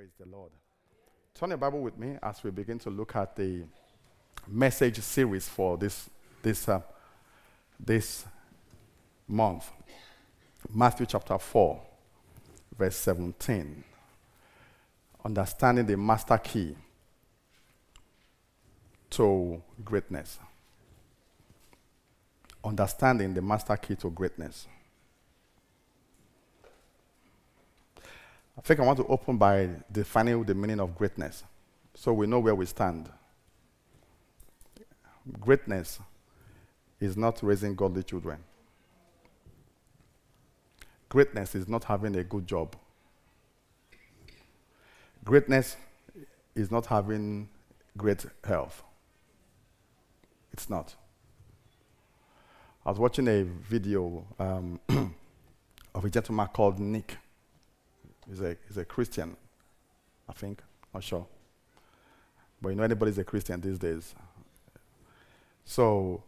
Praise 0.00 0.14
the 0.18 0.34
Lord. 0.34 0.50
Turn 1.34 1.50
your 1.50 1.58
Bible 1.58 1.82
with 1.82 1.98
me 1.98 2.16
as 2.22 2.42
we 2.42 2.50
begin 2.50 2.78
to 2.78 2.88
look 2.88 3.14
at 3.16 3.36
the 3.36 3.64
message 4.48 4.98
series 5.00 5.46
for 5.46 5.76
this, 5.76 6.08
this, 6.40 6.66
uh, 6.70 6.80
this 7.78 8.24
month. 9.28 9.70
Matthew 10.74 11.04
chapter 11.04 11.36
4, 11.36 11.82
verse 12.78 12.96
17. 12.96 13.84
Understanding 15.22 15.84
the 15.84 15.98
master 15.98 16.38
key 16.38 16.74
to 19.10 19.62
greatness. 19.84 20.38
Understanding 22.64 23.34
the 23.34 23.42
master 23.42 23.76
key 23.76 23.96
to 23.96 24.08
greatness. 24.08 24.66
I 28.60 28.62
think 28.62 28.78
I 28.78 28.82
want 28.82 28.98
to 28.98 29.06
open 29.06 29.38
by 29.38 29.70
defining 29.90 30.44
the 30.44 30.54
meaning 30.54 30.80
of 30.80 30.94
greatness 30.94 31.44
so 31.94 32.12
we 32.12 32.26
know 32.26 32.40
where 32.40 32.54
we 32.54 32.66
stand. 32.66 33.08
Greatness 35.40 35.98
is 37.00 37.16
not 37.16 37.42
raising 37.42 37.74
godly 37.74 38.02
children. 38.02 38.38
Greatness 41.08 41.54
is 41.54 41.68
not 41.68 41.84
having 41.84 42.14
a 42.16 42.22
good 42.22 42.46
job. 42.46 42.76
Greatness 45.24 45.76
is 46.54 46.70
not 46.70 46.84
having 46.84 47.48
great 47.96 48.26
health. 48.44 48.82
It's 50.52 50.68
not. 50.68 50.94
I 52.84 52.90
was 52.90 52.98
watching 52.98 53.26
a 53.26 53.42
video 53.42 54.26
um, 54.38 54.80
of 55.94 56.04
a 56.04 56.10
gentleman 56.10 56.46
called 56.48 56.78
Nick. 56.78 57.16
He's 58.30 58.40
a, 58.40 58.56
he's 58.68 58.76
a 58.76 58.84
Christian, 58.84 59.36
I 60.28 60.32
think. 60.32 60.62
Not 60.94 61.02
sure. 61.02 61.26
But 62.62 62.68
you 62.70 62.74
know, 62.76 62.84
anybody's 62.84 63.18
a 63.18 63.24
Christian 63.24 63.60
these 63.60 63.78
days. 63.78 64.14
So, 65.64 66.22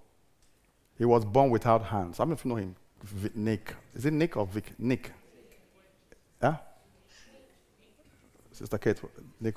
he 0.99 1.05
was 1.05 1.25
born 1.25 1.51
without 1.51 1.85
hands. 1.85 2.19
I 2.19 2.25
know 2.25 2.33
if 2.33 2.45
you 2.45 2.51
know 2.51 2.57
him. 2.57 2.75
V- 3.03 3.31
Nick. 3.35 3.75
Is 3.95 4.07
it 4.07 4.13
Nick 4.13 4.37
or 4.37 4.47
Vic? 4.47 4.73
Nick. 4.79 5.13
Yeah? 6.43 6.57
Sister 8.51 8.79
Kate. 8.79 9.01
Nick. 9.41 9.57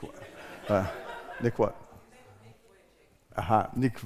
Uh, 0.67 0.87
Nick 1.41 1.57
what? 1.57 1.75
Uh-huh. 3.35 3.67
Nick. 3.75 3.99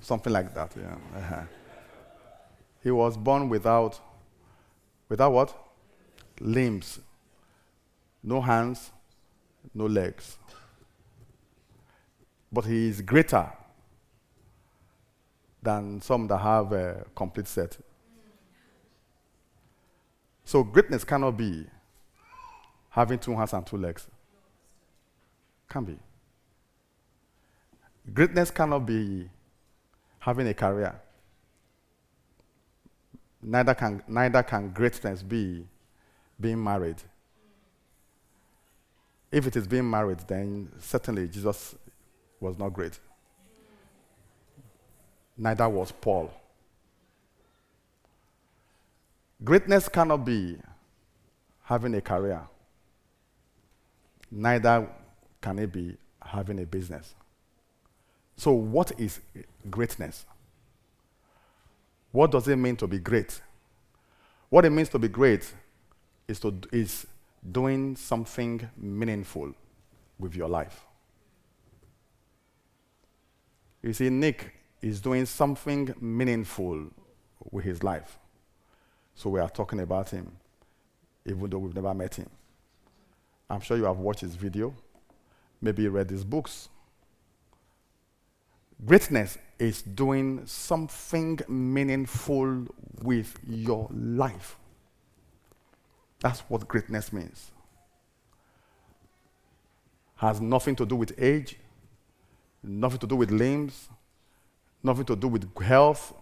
Something 0.00 0.32
like 0.32 0.54
that, 0.54 0.72
yeah. 0.76 0.94
Uh-huh. 1.18 1.42
He 2.82 2.90
was 2.90 3.16
born 3.16 3.48
without, 3.48 3.98
without 5.08 5.32
what? 5.32 5.54
Limbs 6.40 7.00
no 8.22 8.40
hands, 8.40 8.92
no 9.74 9.86
legs. 9.86 10.38
But 12.52 12.64
he 12.64 12.88
is 12.88 13.00
greater 13.00 13.50
than 15.62 16.00
some 16.00 16.26
that 16.28 16.38
have 16.38 16.72
a 16.72 17.04
complete 17.14 17.46
set. 17.46 17.76
So 20.44 20.64
greatness 20.64 21.04
cannot 21.04 21.36
be 21.36 21.66
having 22.88 23.18
two 23.18 23.36
hands 23.36 23.52
and 23.52 23.64
two 23.64 23.76
legs. 23.76 24.06
Can 25.68 25.84
be. 25.84 25.98
Greatness 28.12 28.50
cannot 28.50 28.80
be 28.86 29.30
having 30.18 30.48
a 30.48 30.54
career. 30.54 31.00
Neither 33.42 33.74
can, 33.74 34.02
neither 34.08 34.42
can 34.42 34.70
greatness 34.70 35.22
be 35.22 35.66
being 36.40 36.62
married. 36.62 36.96
If 39.30 39.46
it 39.46 39.56
is 39.56 39.66
being 39.66 39.88
married, 39.88 40.18
then 40.26 40.70
certainly 40.80 41.28
Jesus 41.28 41.74
was 42.40 42.58
not 42.58 42.72
great. 42.72 42.98
Neither 45.36 45.68
was 45.68 45.92
Paul. 45.92 46.32
Greatness 49.42 49.88
cannot 49.88 50.24
be 50.24 50.58
having 51.62 51.94
a 51.94 52.00
career. 52.00 52.42
Neither 54.30 54.88
can 55.40 55.58
it 55.58 55.72
be 55.72 55.96
having 56.20 56.60
a 56.60 56.66
business. 56.66 57.14
So, 58.36 58.52
what 58.52 58.92
is 58.98 59.20
greatness? 59.70 60.26
What 62.12 62.30
does 62.32 62.48
it 62.48 62.56
mean 62.56 62.76
to 62.76 62.86
be 62.86 62.98
great? 62.98 63.40
What 64.48 64.64
it 64.64 64.70
means 64.70 64.88
to 64.90 64.98
be 64.98 65.08
great 65.08 65.52
is, 66.26 66.40
to, 66.40 66.54
is 66.72 67.06
doing 67.48 67.96
something 67.96 68.68
meaningful 68.76 69.54
with 70.18 70.34
your 70.34 70.48
life. 70.48 70.84
You 73.82 73.92
see, 73.92 74.10
Nick 74.10 74.52
is 74.82 75.00
doing 75.00 75.26
something 75.26 75.94
meaningful 76.00 76.90
with 77.50 77.64
his 77.64 77.82
life. 77.82 78.18
So 79.14 79.30
we 79.30 79.40
are 79.40 79.48
talking 79.48 79.80
about 79.80 80.10
him, 80.10 80.32
even 81.24 81.48
though 81.48 81.58
we've 81.58 81.74
never 81.74 81.94
met 81.94 82.14
him. 82.14 82.28
I'm 83.48 83.60
sure 83.60 83.76
you 83.76 83.84
have 83.84 83.98
watched 83.98 84.20
his 84.20 84.34
video, 84.34 84.74
maybe 85.60 85.88
read 85.88 86.10
his 86.10 86.24
books. 86.24 86.68
Greatness 88.84 89.36
is 89.58 89.82
doing 89.82 90.42
something 90.46 91.38
meaningful 91.48 92.66
with 93.02 93.38
your 93.46 93.88
life. 93.92 94.56
That's 96.20 96.40
what 96.40 96.68
greatness 96.68 97.12
means. 97.12 97.50
Has 100.16 100.40
nothing 100.40 100.76
to 100.76 100.84
do 100.86 100.96
with 100.96 101.14
age, 101.18 101.56
nothing 102.62 102.98
to 102.98 103.06
do 103.06 103.16
with 103.16 103.30
limbs, 103.30 103.88
nothing 104.82 105.04
to 105.06 105.16
do 105.16 105.28
with 105.28 105.50
health, 105.62 106.12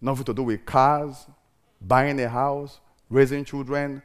nothing 0.00 0.24
to 0.24 0.34
do 0.34 0.44
with 0.44 0.64
cars, 0.64 1.26
buying 1.80 2.20
a 2.20 2.28
house, 2.28 2.80
raising 3.10 3.44
children, 3.44 4.02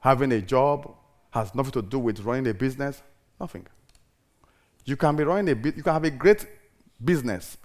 having 0.00 0.32
a 0.32 0.40
job, 0.40 0.94
has 1.30 1.54
nothing 1.54 1.72
to 1.72 1.82
do 1.82 1.98
with 1.98 2.20
running 2.20 2.48
a 2.48 2.54
business, 2.54 3.02
nothing. 3.38 3.66
You 4.86 4.96
can 4.96 5.16
be 5.16 5.24
running 5.24 5.54
a 5.54 5.66
you 5.66 5.82
can 5.82 5.92
have 5.92 6.04
a 6.04 6.10
great 6.10 6.46
business 7.04 7.58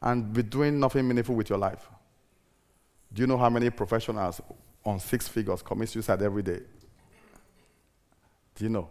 and 0.00 0.32
be 0.32 0.42
doing 0.42 0.80
nothing 0.80 1.06
meaningful 1.06 1.34
with 1.34 1.50
your 1.50 1.58
life. 1.58 1.86
Do 3.12 3.20
you 3.20 3.26
know 3.26 3.36
how 3.36 3.50
many 3.50 3.68
professionals 3.68 4.40
on 4.84 4.98
six 4.98 5.28
figures 5.28 5.62
commit 5.62 5.88
suicide 5.88 6.22
every 6.22 6.42
day. 6.42 6.60
Do 8.54 8.64
you 8.64 8.70
know? 8.70 8.88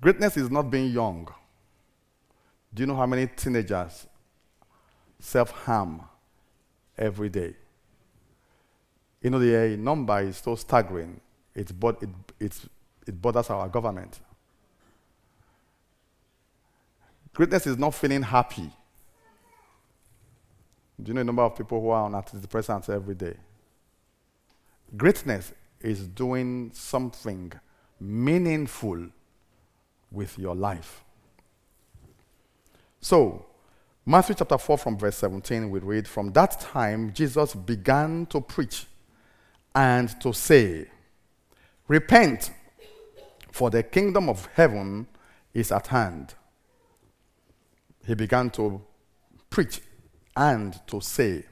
Greatness 0.00 0.36
is 0.36 0.50
not 0.50 0.70
being 0.70 0.90
young. 0.90 1.28
Do 2.72 2.82
you 2.82 2.86
know 2.86 2.96
how 2.96 3.06
many 3.06 3.26
teenagers 3.26 4.06
self 5.18 5.50
harm 5.50 6.02
every 6.96 7.28
day? 7.28 7.54
You 9.22 9.30
know, 9.30 9.38
the 9.38 9.74
uh, 9.74 9.76
number 9.76 10.20
is 10.20 10.36
so 10.36 10.54
staggering, 10.54 11.20
it, 11.54 11.72
it's, 12.38 12.68
it 13.06 13.20
bothers 13.20 13.50
our 13.50 13.68
government. 13.68 14.20
Greatness 17.34 17.66
is 17.66 17.78
not 17.78 17.94
feeling 17.94 18.22
happy 18.22 18.70
do 21.08 21.12
you 21.12 21.14
know 21.14 21.20
the 21.20 21.24
number 21.24 21.42
of 21.42 21.56
people 21.56 21.80
who 21.80 21.88
are 21.88 22.04
on 22.04 22.12
antidepressants 22.12 22.90
every 22.90 23.14
day? 23.14 23.32
Greatness 24.94 25.54
is 25.80 26.06
doing 26.06 26.70
something 26.74 27.50
meaningful 27.98 29.06
with 30.10 30.38
your 30.38 30.54
life. 30.54 31.02
So, 33.00 33.46
Matthew 34.04 34.34
chapter 34.34 34.58
4, 34.58 34.76
from 34.76 34.98
verse 34.98 35.16
17, 35.16 35.70
we 35.70 35.80
read 35.80 36.06
From 36.06 36.30
that 36.32 36.60
time, 36.60 37.14
Jesus 37.14 37.54
began 37.54 38.26
to 38.26 38.42
preach 38.42 38.84
and 39.74 40.10
to 40.20 40.34
say, 40.34 40.88
Repent, 41.86 42.50
for 43.50 43.70
the 43.70 43.82
kingdom 43.82 44.28
of 44.28 44.46
heaven 44.52 45.06
is 45.54 45.72
at 45.72 45.86
hand. 45.86 46.34
He 48.06 48.14
began 48.14 48.50
to 48.50 48.82
preach 49.48 49.80
and 50.38 50.80
to 50.86 51.00
say. 51.00 51.44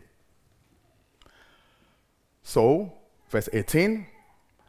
So, 2.44 2.92
verse 3.28 3.48
18, 3.52 4.06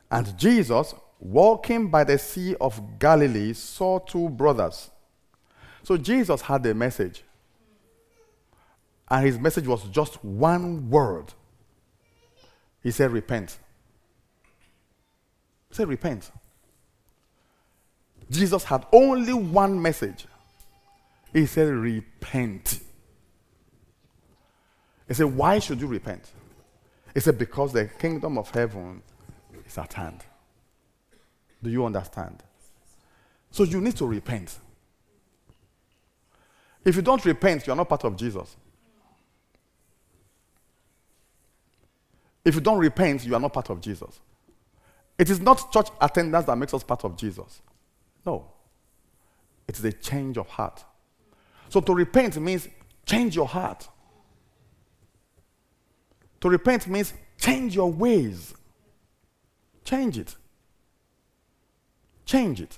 and 0.09 0.37
Jesus, 0.39 0.95
walking 1.19 1.89
by 1.89 2.03
the 2.03 2.17
Sea 2.17 2.55
of 2.59 2.97
Galilee, 2.97 3.53
saw 3.53 3.99
two 3.99 4.29
brothers. 4.29 4.89
So, 5.83 5.97
Jesus 5.97 6.41
had 6.41 6.65
a 6.65 6.73
message. 6.73 7.23
And 9.07 9.23
his 9.23 9.37
message 9.37 9.67
was 9.67 9.83
just 9.83 10.21
one 10.25 10.89
word. 10.89 11.31
He 12.81 12.89
said, 12.89 13.11
Repent. 13.11 13.59
He 15.69 15.75
said, 15.75 15.87
Repent. 15.87 16.31
Jesus 18.31 18.63
had 18.63 18.85
only 18.91 19.33
one 19.33 19.79
message. 19.79 20.25
He 21.31 21.45
said, 21.45 21.69
Repent. 21.69 22.79
He 25.07 25.13
said, 25.13 25.25
Why 25.25 25.59
should 25.59 25.79
you 25.79 25.87
repent? 25.87 26.31
He 27.13 27.19
said, 27.19 27.37
Because 27.37 27.73
the 27.73 27.85
kingdom 27.85 28.37
of 28.37 28.49
heaven 28.49 29.01
is 29.65 29.77
at 29.77 29.93
hand. 29.93 30.23
Do 31.63 31.69
you 31.69 31.85
understand? 31.85 32.43
So 33.51 33.63
you 33.63 33.81
need 33.81 33.95
to 33.97 34.05
repent. 34.05 34.57
If 36.85 36.95
you 36.95 37.01
don't 37.01 37.23
repent, 37.25 37.67
you 37.67 37.73
are 37.73 37.75
not 37.75 37.89
part 37.89 38.03
of 38.03 38.15
Jesus. 38.15 38.55
If 42.45 42.55
you 42.55 42.61
don't 42.61 42.77
repent, 42.77 43.25
you 43.25 43.35
are 43.35 43.39
not 43.39 43.51
part 43.51 43.69
of 43.69 43.81
Jesus. 43.81 44.21
It 45.17 45.29
is 45.29 45.39
not 45.39 45.71
church 45.71 45.89
attendance 45.99 46.45
that 46.45 46.57
makes 46.57 46.73
us 46.73 46.83
part 46.83 47.03
of 47.03 47.17
Jesus. 47.17 47.61
No. 48.25 48.45
It 49.67 49.77
is 49.77 49.83
a 49.83 49.91
change 49.91 50.37
of 50.37 50.47
heart. 50.47 50.83
So 51.69 51.81
to 51.81 51.93
repent 51.93 52.39
means 52.39 52.69
change 53.05 53.35
your 53.35 53.47
heart. 53.47 53.89
To 56.41 56.49
repent 56.49 56.87
means 56.87 57.13
change 57.39 57.75
your 57.75 57.91
ways. 57.91 58.53
Change 59.83 60.17
it. 60.17 60.35
Change 62.25 62.61
it. 62.61 62.77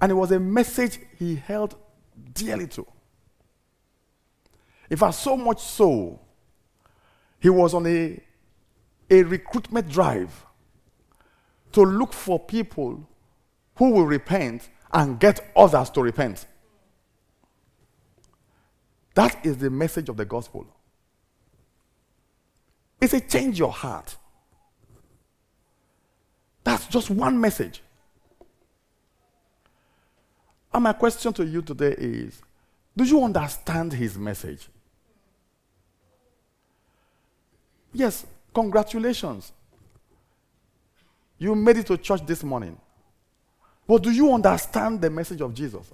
And 0.00 0.10
it 0.10 0.14
was 0.14 0.32
a 0.32 0.40
message 0.40 0.98
he 1.18 1.36
held 1.36 1.76
dearly 2.34 2.66
to. 2.68 2.86
In 4.90 4.96
fact, 4.96 5.14
so 5.14 5.36
much 5.36 5.60
so, 5.60 6.20
he 7.38 7.48
was 7.48 7.72
on 7.72 7.86
a, 7.86 8.20
a 9.10 9.22
recruitment 9.22 9.88
drive 9.88 10.44
to 11.72 11.82
look 11.82 12.12
for 12.12 12.38
people 12.38 13.08
who 13.76 13.90
will 13.90 14.06
repent 14.06 14.68
and 14.92 15.18
get 15.18 15.50
others 15.56 15.88
to 15.90 16.02
repent. 16.02 16.46
That 19.14 19.44
is 19.44 19.58
the 19.58 19.70
message 19.70 20.08
of 20.08 20.16
the 20.16 20.24
gospel. 20.24 20.66
It's 23.02 23.14
a 23.14 23.20
change 23.20 23.58
your 23.58 23.72
heart. 23.72 24.16
That's 26.62 26.86
just 26.86 27.10
one 27.10 27.38
message. 27.40 27.82
And 30.72 30.84
my 30.84 30.92
question 30.92 31.32
to 31.32 31.44
you 31.44 31.62
today 31.62 31.96
is 31.98 32.40
Do 32.96 33.02
you 33.02 33.24
understand 33.24 33.92
his 33.92 34.16
message? 34.16 34.68
Yes, 37.92 38.24
congratulations. 38.54 39.50
You 41.38 41.56
made 41.56 41.78
it 41.78 41.86
to 41.88 41.98
church 41.98 42.24
this 42.24 42.44
morning. 42.44 42.78
But 43.84 44.04
do 44.04 44.12
you 44.12 44.32
understand 44.32 45.00
the 45.00 45.10
message 45.10 45.40
of 45.40 45.52
Jesus? 45.52 45.90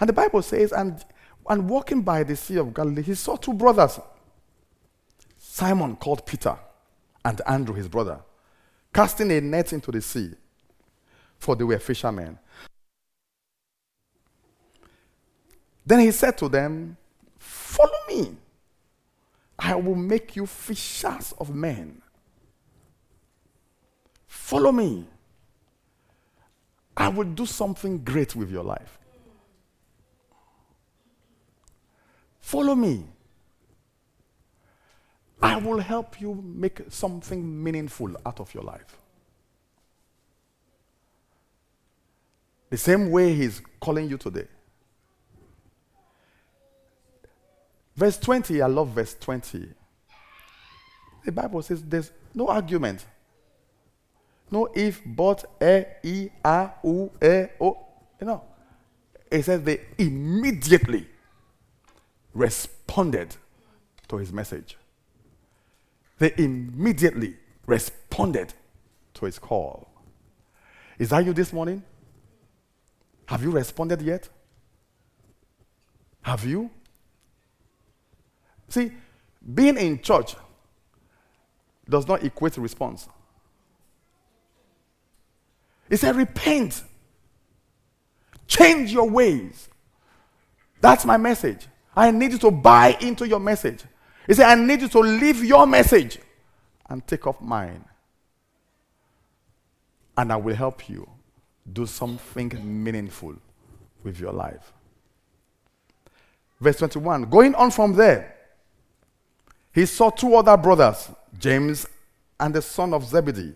And 0.00 0.08
the 0.08 0.12
Bible 0.12 0.42
says, 0.42 0.72
and, 0.72 1.04
and 1.48 1.70
walking 1.70 2.02
by 2.02 2.24
the 2.24 2.34
Sea 2.34 2.56
of 2.56 2.74
Galilee, 2.74 3.02
he 3.02 3.14
saw 3.14 3.36
two 3.36 3.54
brothers 3.54 4.00
Simon, 5.52 5.96
called 5.96 6.24
Peter, 6.24 6.56
and 7.24 7.40
Andrew, 7.44 7.74
his 7.74 7.88
brother, 7.88 8.20
casting 8.94 9.32
a 9.32 9.40
net 9.40 9.72
into 9.72 9.90
the 9.90 10.00
sea, 10.00 10.30
for 11.38 11.56
they 11.56 11.64
were 11.64 11.80
fishermen. 11.80 12.38
Then 15.84 15.98
he 15.98 16.12
said 16.12 16.38
to 16.38 16.48
them, 16.48 16.96
Follow 17.36 17.98
me. 18.08 18.36
I 19.58 19.74
will 19.74 19.96
make 19.96 20.36
you 20.36 20.46
fishers 20.46 21.34
of 21.36 21.52
men. 21.52 22.00
Follow 24.28 24.70
me. 24.70 25.04
I 26.96 27.08
will 27.08 27.24
do 27.24 27.44
something 27.44 28.04
great 28.04 28.36
with 28.36 28.52
your 28.52 28.62
life. 28.62 29.00
Follow 32.38 32.76
me. 32.76 33.04
I 35.42 35.56
will 35.56 35.78
help 35.78 36.20
you 36.20 36.34
make 36.34 36.82
something 36.88 37.62
meaningful 37.62 38.14
out 38.26 38.40
of 38.40 38.52
your 38.54 38.62
life. 38.62 38.96
The 42.68 42.76
same 42.76 43.10
way 43.10 43.34
He's 43.34 43.60
calling 43.80 44.08
you 44.08 44.16
today. 44.16 44.46
Verse 47.96 48.16
20, 48.18 48.62
I 48.62 48.66
love 48.66 48.88
verse 48.90 49.16
20. 49.18 49.68
The 51.24 51.32
Bible 51.32 51.62
says 51.62 51.82
there's 51.82 52.10
no 52.34 52.48
argument. 52.48 53.04
No 54.50 54.68
if, 54.74 55.00
but, 55.04 55.44
e, 55.60 55.84
i, 56.04 56.30
a, 56.44 56.72
u, 56.82 57.10
e, 57.22 57.46
o. 57.60 57.86
You 58.20 58.26
know. 58.26 58.44
It 59.30 59.44
says 59.44 59.62
they 59.62 59.80
immediately 59.98 61.06
responded 62.34 63.36
to 64.08 64.16
his 64.16 64.32
message. 64.32 64.76
They 66.20 66.34
immediately 66.36 67.34
responded 67.64 68.52
to 69.14 69.24
his 69.24 69.38
call. 69.38 69.88
Is 70.98 71.08
that 71.08 71.24
you 71.24 71.32
this 71.32 71.50
morning? 71.50 71.82
Have 73.24 73.42
you 73.42 73.50
responded 73.50 74.02
yet? 74.02 74.28
Have 76.20 76.44
you? 76.44 76.70
See, 78.68 78.92
being 79.54 79.78
in 79.78 80.02
church 80.02 80.36
does 81.88 82.06
not 82.06 82.22
equate 82.22 82.52
to 82.52 82.60
response. 82.60 83.08
He 85.88 85.96
said, 85.96 86.16
repent. 86.16 86.82
Change 88.46 88.92
your 88.92 89.08
ways. 89.08 89.70
That's 90.82 91.06
my 91.06 91.16
message. 91.16 91.66
I 91.96 92.10
need 92.10 92.32
you 92.32 92.38
to 92.38 92.50
buy 92.50 92.98
into 93.00 93.26
your 93.26 93.40
message. 93.40 93.84
He 94.26 94.34
said, 94.34 94.46
I 94.46 94.54
need 94.54 94.82
you 94.82 94.88
to 94.88 94.98
leave 95.00 95.44
your 95.44 95.66
message 95.66 96.18
and 96.88 97.06
take 97.06 97.26
up 97.26 97.40
mine. 97.40 97.84
And 100.16 100.32
I 100.32 100.36
will 100.36 100.54
help 100.54 100.88
you 100.88 101.08
do 101.72 101.86
something 101.86 102.52
meaningful 102.62 103.36
with 104.02 104.18
your 104.18 104.32
life. 104.32 104.72
Verse 106.60 106.76
21 106.78 107.24
Going 107.24 107.54
on 107.54 107.70
from 107.70 107.94
there, 107.94 108.36
he 109.72 109.86
saw 109.86 110.10
two 110.10 110.34
other 110.34 110.56
brothers, 110.56 111.10
James 111.38 111.86
and 112.38 112.54
the 112.54 112.62
son 112.62 112.92
of 112.92 113.04
Zebedee, 113.04 113.54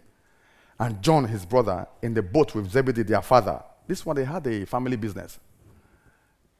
and 0.79 1.03
John, 1.03 1.25
his 1.25 1.45
brother, 1.45 1.87
in 2.03 2.15
the 2.15 2.23
boat 2.23 2.55
with 2.55 2.71
Zebedee, 2.71 3.03
their 3.03 3.23
father. 3.23 3.63
This 3.87 4.05
one, 4.05 4.17
they 4.17 4.25
had 4.25 4.47
a 4.47 4.65
family 4.65 4.97
business. 4.97 5.39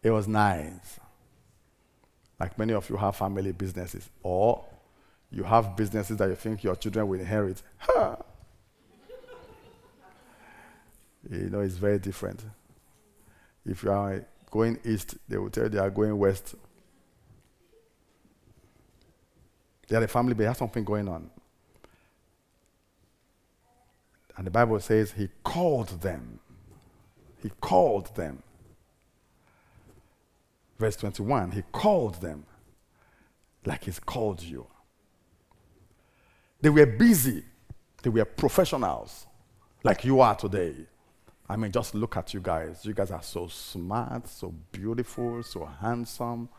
It 0.03 0.11
was 0.11 0.29
nice. 0.29 1.01
Like 2.39 2.59
many 2.59 2.73
of 2.73 2.89
you 2.91 2.97
have 2.97 3.17
family 3.17 3.53
businesses, 3.53 4.09
or 4.23 4.65
you 5.31 5.43
have 5.43 5.77
businesses 5.77 6.17
that 6.19 6.29
you 6.29 6.35
think 6.35 6.65
your 6.65 6.77
children 6.77 7.09
will 7.09 7.21
inherit. 7.21 7.63
you 11.31 11.51
know, 11.51 11.61
it's 11.61 11.77
very 11.77 11.99
different. 11.99 12.45
If 13.67 13.83
you 13.83 13.91
are 13.91 14.25
going 14.51 14.79
east, 14.85 15.17
they 15.29 15.37
will 15.37 15.51
tell 15.51 15.65
you 15.65 15.71
they 15.71 15.79
are 15.79 15.91
going 15.91 16.17
west. 16.17 16.55
They 19.89 19.97
are 19.97 20.03
a 20.03 20.09
family, 20.09 20.35
they 20.35 20.45
have 20.45 20.57
something 20.57 20.85
going 20.85 21.09
on. 21.09 21.31
And 24.37 24.47
the 24.47 24.51
Bible 24.51 24.79
says 24.81 25.13
he 25.13 25.29
called 25.43 26.01
them. 26.01 26.39
He 27.43 27.51
called 27.61 28.15
them. 28.15 28.44
Verse 30.85 30.97
21 30.97 31.53
He 31.53 31.63
called 31.73 32.21
them 32.21 32.45
like 33.65 33.85
He's 33.85 33.99
called 33.99 34.43
you. 34.43 34.67
They 36.61 36.69
were 36.69 36.85
busy, 36.85 37.43
they 38.03 38.11
were 38.11 38.27
professionals 38.27 39.27
like 39.83 40.05
you 40.05 40.21
are 40.21 40.35
today. 40.35 40.75
I 41.49 41.57
mean, 41.57 41.73
just 41.73 41.95
look 41.95 42.19
at 42.19 42.35
you 42.35 42.41
guys. 42.41 42.85
You 42.85 42.93
guys 42.93 43.11
are 43.11 43.23
so 43.23 43.47
smart, 43.49 44.29
so 44.29 44.55
beautiful, 44.73 45.43
so 45.43 45.65
handsome. 45.65 46.51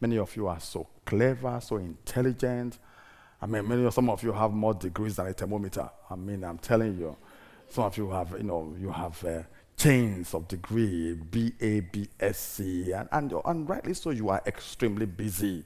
Many 0.00 0.16
of 0.16 0.34
you 0.34 0.48
are 0.48 0.60
so 0.60 0.86
clever, 1.04 1.60
so 1.62 1.76
intelligent. 1.76 2.78
I 3.42 3.44
mean, 3.46 3.68
many 3.68 3.84
of, 3.84 3.92
some 3.92 4.08
of 4.08 4.22
you 4.22 4.32
have 4.32 4.52
more 4.52 4.72
degrees 4.72 5.16
than 5.16 5.26
a 5.26 5.34
thermometer. 5.34 5.90
I 6.10 6.16
mean, 6.16 6.42
I'm 6.42 6.56
telling 6.56 6.98
you. 6.98 7.16
Some 7.68 7.84
of 7.84 7.96
you 7.98 8.10
have, 8.12 8.32
you 8.32 8.44
know, 8.44 8.74
you 8.80 8.90
have 8.90 9.22
uh, 9.24 9.42
chains 9.76 10.34
of 10.34 10.48
degree, 10.48 11.14
BA, 11.14 11.82
BSc, 11.82 12.98
and, 12.98 13.08
and, 13.12 13.40
and 13.44 13.68
rightly 13.68 13.94
so, 13.94 14.10
you 14.10 14.28
are 14.28 14.42
extremely 14.46 15.06
busy. 15.06 15.64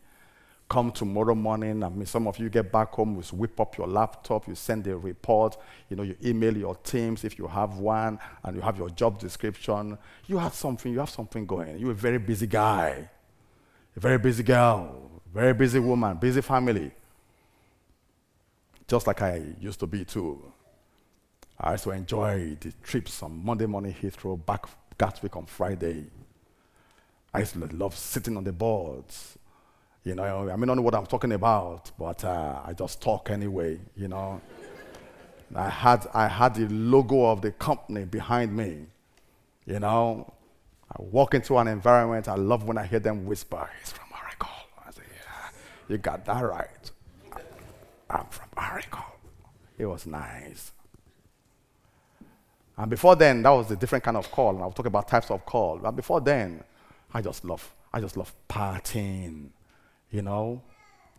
Come 0.69 0.93
tomorrow 0.93 1.35
morning, 1.35 1.83
I 1.83 1.89
mean, 1.89 2.05
some 2.05 2.27
of 2.27 2.39
you 2.39 2.51
get 2.51 2.71
back 2.71 2.93
home, 2.93 3.17
you 3.17 3.23
whip 3.37 3.59
up 3.59 3.79
your 3.79 3.87
laptop, 3.87 4.47
you 4.47 4.55
send 4.55 4.87
a 4.87 4.97
report, 4.97 5.57
you 5.89 5.97
know, 5.97 6.03
you 6.03 6.15
email 6.23 6.55
your 6.55 6.75
teams 6.77 7.25
if 7.25 7.39
you 7.39 7.47
have 7.47 7.79
one, 7.79 8.19
and 8.45 8.55
you 8.55 8.61
have 8.61 8.77
your 8.77 8.91
job 8.91 9.19
description. 9.19 9.97
You 10.27 10.37
have 10.37 10.53
something, 10.53 10.93
you 10.93 10.99
have 10.99 11.09
something 11.09 11.47
going. 11.47 11.79
You're 11.79 11.93
a 11.93 11.95
very 11.95 12.19
busy 12.19 12.47
guy, 12.47 13.09
a 13.97 14.01
very 14.01 14.19
busy 14.19 14.43
girl, 14.43 15.11
very 15.33 15.55
busy 15.55 15.79
woman, 15.79 16.19
busy 16.19 16.43
family. 16.43 16.91
Just 18.87 19.07
like 19.07 19.23
I 19.23 19.43
used 19.61 19.81
to 19.81 19.87
be 19.87 20.05
too. 20.05 20.53
I 21.61 21.73
used 21.73 21.85
to 21.85 21.91
enjoy 21.91 22.57
the 22.61 22.73
trips 22.85 23.23
on 23.23 23.45
Monday 23.45 23.67
morning 23.67 23.93
Heathrow, 24.01 24.45
back 24.45 24.67
Gatwick 24.97 25.37
on 25.37 25.47
Friday. 25.47 26.05
I 27.35 27.41
used 27.41 27.55
to 27.55 27.67
love 27.75 27.97
sitting 27.97 28.37
on 28.37 28.45
the 28.45 28.53
boards. 28.53 29.37
You 30.05 30.15
know, 30.15 30.49
I 30.49 30.55
may 30.57 30.67
not 30.67 30.77
know 30.77 30.83
what 30.83 30.95
I'm 30.95 31.07
talking 31.07 31.33
about, 31.33 31.91
but 31.99 32.25
uh, 32.25 32.61
I 32.65 32.73
just 32.75 33.03
talk 33.03 33.31
anyway, 33.31 33.81
you 33.97 34.07
know. 34.07 34.41
I 35.55 35.69
had, 35.69 36.07
I 36.15 36.29
had 36.29 36.55
the 36.55 36.69
logo 36.69 37.27
of 37.27 37.43
the 37.43 37.51
company 37.51 38.05
behind 38.05 38.57
me. 38.57 38.87
You 39.67 39.81
know, 39.81 40.33
I 40.91 41.03
walk 41.03 41.35
into 41.35 41.59
an 41.59 41.67
environment, 41.67 42.29
I 42.29 42.37
love 42.37 42.65
when 42.65 42.79
I 42.79 42.87
hear 42.87 43.01
them 43.01 43.27
whisper, 43.27 43.69
He's 43.81 43.93
from 43.93 44.07
Oracle. 44.13 44.49
I 44.87 44.93
say, 44.93 45.03
Yeah, 45.13 45.51
you 45.89 45.99
got 45.99 46.25
that 46.27 46.41
right. 46.41 46.91
I'm 48.09 48.27
from 48.31 48.49
Oracle. 48.57 49.05
It 49.77 49.87
was 49.87 50.07
nice. 50.07 50.73
And 52.79 52.89
before 52.89 53.17
then, 53.17 53.43
that 53.43 53.51
was 53.51 53.71
a 53.73 53.77
different 53.77 54.05
kind 54.05 54.17
of 54.17 54.31
call. 54.31 54.51
And 54.51 54.63
I'll 54.63 54.71
talk 54.71 54.87
about 54.87 55.09
types 55.09 55.31
of 55.33 55.45
call. 55.45 55.79
But 55.79 55.91
before 55.91 56.21
then, 56.21 56.63
I 57.13 57.21
just 57.21 57.45
love, 57.45 57.75
I 57.93 58.01
just 58.01 58.17
love 58.17 58.33
partying. 58.49 59.49
You 60.13 60.23
know? 60.23 60.63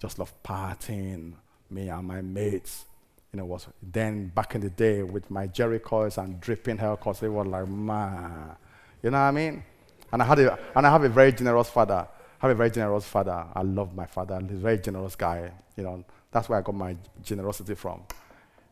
Just 0.02 0.18
love 0.18 0.34
partying. 0.42 1.34
Me 1.70 1.90
and 1.90 2.08
my 2.08 2.22
mates. 2.22 2.86
You 3.34 3.38
know, 3.38 3.46
was 3.46 3.68
then 3.84 4.30
back 4.30 4.56
in 4.56 4.62
the 4.62 4.70
day 4.70 5.04
with 5.04 5.30
my 5.30 5.48
Jheri 5.50 5.84
curls 5.84 6.18
and 6.18 6.40
dripping 6.40 6.78
haircuts, 6.78 7.20
They 7.20 7.28
were 7.28 7.46
like, 7.46 7.68
man. 7.68 8.56
You 9.04 9.12
know 9.12 9.18
what 9.18 9.24
I 9.24 9.32
mean? 9.32 9.64
And 10.12 10.24
I 10.24 10.26
had 10.26 10.40
a, 10.40 10.58
and 10.76 10.88
I 10.88 10.90
have 10.90 11.04
a 11.04 11.10
very 11.10 11.34
generous 11.34 11.70
father. 11.70 12.08
I 12.42 12.48
have 12.48 12.52
a 12.52 12.56
very 12.56 12.72
generous 12.72 13.06
father. 13.06 13.46
I 13.54 13.62
love 13.62 13.94
my 13.96 14.06
father. 14.06 14.40
He's 14.42 14.58
a 14.58 14.62
very 14.62 14.80
generous 14.80 15.16
guy. 15.16 15.52
You 15.76 15.84
know, 15.84 16.06
that's 16.32 16.48
where 16.48 16.58
I 16.58 16.62
got 16.62 16.74
my 16.74 16.96
generosity 17.22 17.76
from. 17.76 18.02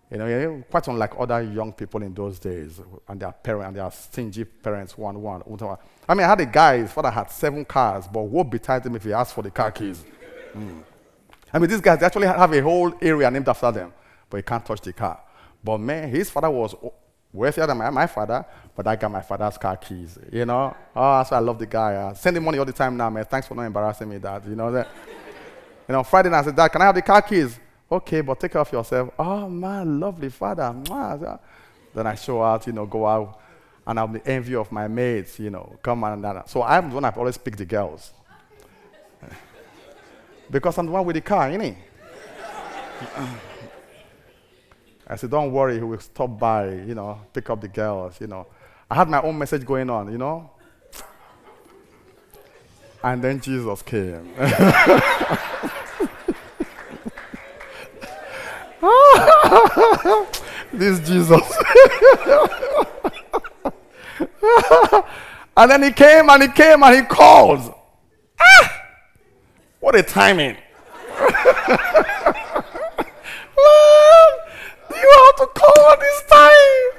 You 0.09 0.17
know, 0.17 0.63
quite 0.71 0.87
unlike 0.87 1.11
other 1.19 1.41
young 1.41 1.73
people 1.73 2.01
in 2.01 2.13
those 2.13 2.39
days, 2.39 2.79
and 3.09 3.19
their 3.19 3.33
parents, 3.33 3.67
and 3.67 3.75
their 3.75 3.91
stingy 3.91 4.45
parents, 4.45 4.97
one, 4.97 5.21
one, 5.21 5.41
one. 5.41 5.77
I 6.07 6.13
mean, 6.13 6.23
I 6.23 6.29
had 6.29 6.39
a 6.39 6.45
guy, 6.45 6.77
his 6.77 6.91
father 6.91 7.09
had 7.09 7.29
seven 7.29 7.65
cars, 7.65 8.07
but 8.07 8.21
woe 8.21 8.45
betide 8.45 8.85
him 8.85 8.95
if 8.95 9.03
he 9.03 9.11
asked 9.11 9.33
for 9.33 9.41
the 9.41 9.51
car 9.51 9.69
keys. 9.69 10.05
Mm. 10.55 10.83
I 11.51 11.59
mean, 11.59 11.69
these 11.69 11.81
guys 11.81 12.01
actually 12.01 12.27
have 12.27 12.53
a 12.53 12.61
whole 12.61 12.93
area 13.01 13.29
named 13.29 13.49
after 13.49 13.69
them, 13.71 13.93
but 14.29 14.37
he 14.37 14.43
can't 14.43 14.65
touch 14.65 14.79
the 14.79 14.93
car. 14.93 15.19
But 15.61 15.79
man, 15.79 16.09
his 16.09 16.29
father 16.29 16.49
was 16.49 16.73
wealthier 17.33 17.67
than 17.67 17.77
my, 17.77 17.89
my 17.89 18.07
father, 18.07 18.45
but 18.75 18.87
I 18.87 18.95
got 18.95 19.11
my 19.11 19.21
father's 19.21 19.57
car 19.57 19.75
keys. 19.75 20.17
You 20.31 20.45
know, 20.45 20.75
oh, 20.95 21.01
why 21.01 21.27
I 21.31 21.39
love 21.39 21.59
the 21.59 21.65
guy. 21.65 21.95
Uh, 21.95 22.13
send 22.13 22.37
him 22.37 22.45
money 22.45 22.57
all 22.59 22.65
the 22.65 22.71
time 22.71 22.95
now, 22.95 23.09
man. 23.09 23.25
Thanks 23.25 23.47
for 23.47 23.55
not 23.55 23.63
embarrassing 23.63 24.09
me, 24.09 24.19
Dad. 24.19 24.43
You 24.47 24.55
know 24.55 24.71
that. 24.71 24.87
you 25.87 25.93
know, 25.93 26.03
Friday 26.03 26.29
night 26.29 26.39
I 26.39 26.43
said, 26.43 26.55
Dad, 26.55 26.69
can 26.69 26.81
I 26.81 26.85
have 26.85 26.95
the 26.95 27.01
car 27.01 27.21
keys? 27.21 27.59
Okay, 27.89 28.21
but 28.21 28.39
take 28.39 28.51
care 28.51 28.61
of 28.61 28.71
yourself. 28.71 29.09
Oh 29.17 29.49
man, 29.49 29.99
lovely 29.99 30.29
father. 30.29 30.75
Then 31.93 32.05
I 32.05 32.15
show 32.15 32.43
out, 32.43 32.67
you 32.67 32.73
know, 32.73 32.85
go 32.85 33.05
out, 33.07 33.39
and 33.85 33.99
I'm 33.99 34.11
the 34.13 34.27
envy 34.27 34.55
of 34.55 34.71
my 34.71 34.87
mates, 34.87 35.39
you 35.39 35.49
know, 35.49 35.77
come 35.81 36.03
on 36.03 36.13
and 36.13 36.23
that. 36.23 36.49
So 36.49 36.61
I'm 36.61 36.89
the 36.89 36.95
one 36.95 37.05
I've 37.05 37.17
always 37.17 37.37
pick 37.37 37.55
the 37.55 37.65
girls. 37.65 38.11
because 40.51 40.77
I'm 40.77 40.85
the 40.87 40.91
one 40.91 41.05
with 41.05 41.15
the 41.15 41.21
car, 41.21 41.49
innit? 41.49 41.77
I 45.09 45.15
said, 45.15 45.31
don't 45.31 45.53
worry, 45.53 45.75
he 45.75 45.83
will 45.83 45.99
stop 46.01 46.37
by, 46.37 46.69
you 46.69 46.93
know, 46.93 47.21
pick 47.31 47.49
up 47.49 47.61
the 47.61 47.69
girls, 47.69 48.19
you 48.19 48.27
know. 48.27 48.47
I 48.91 48.95
had 48.95 49.07
my 49.07 49.21
own 49.21 49.37
message 49.37 49.65
going 49.65 49.89
on, 49.89 50.11
you 50.11 50.17
know. 50.17 50.51
And 53.01 53.23
then 53.23 53.39
Jesus 53.39 53.81
came. 53.83 54.33
this 60.73 60.99
Jesus. 61.07 61.41
and 65.57 65.71
then 65.71 65.83
he 65.83 65.91
came 65.91 66.29
and 66.29 66.43
he 66.43 66.49
came 66.49 66.83
and 66.83 66.95
he 66.95 67.01
called. 67.01 67.73
Ah! 68.39 68.83
What 69.79 69.95
a 69.95 70.03
timing. 70.03 70.55
you 71.17 71.25
have 75.25 75.35
to 75.37 75.47
call 75.55 75.97
this 75.99 76.23
time? 76.29 76.91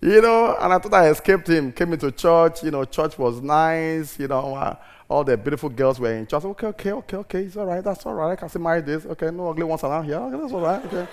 You 0.00 0.20
know, 0.20 0.56
and 0.60 0.72
I 0.72 0.78
thought 0.78 0.94
I 0.94 1.08
escaped 1.08 1.48
him. 1.48 1.72
Came 1.72 1.94
into 1.94 2.12
church, 2.12 2.62
you 2.62 2.70
know, 2.70 2.84
church 2.84 3.18
was 3.18 3.40
nice, 3.40 4.16
you 4.18 4.28
know. 4.28 4.54
Uh, 4.54 4.76
all 5.08 5.24
the 5.24 5.36
beautiful 5.36 5.68
girls 5.68 6.00
were 6.00 6.12
in 6.12 6.26
church. 6.26 6.44
Okay, 6.44 6.66
okay, 6.68 6.92
okay, 6.92 7.16
okay. 7.18 7.42
It's 7.42 7.56
all 7.56 7.66
right. 7.66 7.84
That's 7.84 8.04
all 8.06 8.14
right. 8.14 8.32
I 8.32 8.36
can 8.36 8.48
see 8.48 8.58
my 8.58 8.80
this. 8.80 9.04
Okay, 9.06 9.30
no 9.30 9.50
ugly 9.50 9.64
ones 9.64 9.84
around 9.84 10.04
here. 10.04 10.16
Okay, 10.16 10.40
that's 10.40 10.52
all 10.52 10.60
right. 10.60 10.84
Okay. 10.84 11.06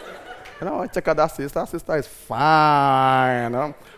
You 0.62 0.67
know, 0.67 0.81
I 0.81 0.88
check 0.88 1.07
out 1.07 1.17
that 1.17 1.27
sister. 1.27 1.60
That 1.60 1.69
sister 1.69 1.98
is 1.98 2.07
fine. 2.07 3.53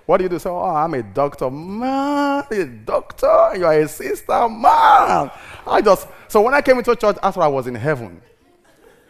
What 0.05 0.17
do 0.17 0.23
you 0.23 0.29
do? 0.29 0.39
Say, 0.39 0.49
oh, 0.49 0.61
I'm 0.61 0.93
a 0.93 1.03
doctor. 1.03 1.49
Man, 1.51 2.43
a 2.49 2.65
doctor. 2.65 3.51
You 3.57 3.65
are 3.65 3.79
a 3.79 3.87
sister. 3.87 4.49
Man. 4.49 5.29
I 5.67 5.81
just, 5.83 6.07
so 6.29 6.41
when 6.41 6.53
I 6.53 6.61
came 6.61 6.77
into 6.77 6.95
church, 6.95 7.17
thought 7.17 7.37
I 7.37 7.47
was 7.47 7.67
in 7.67 7.75
heaven. 7.75 8.21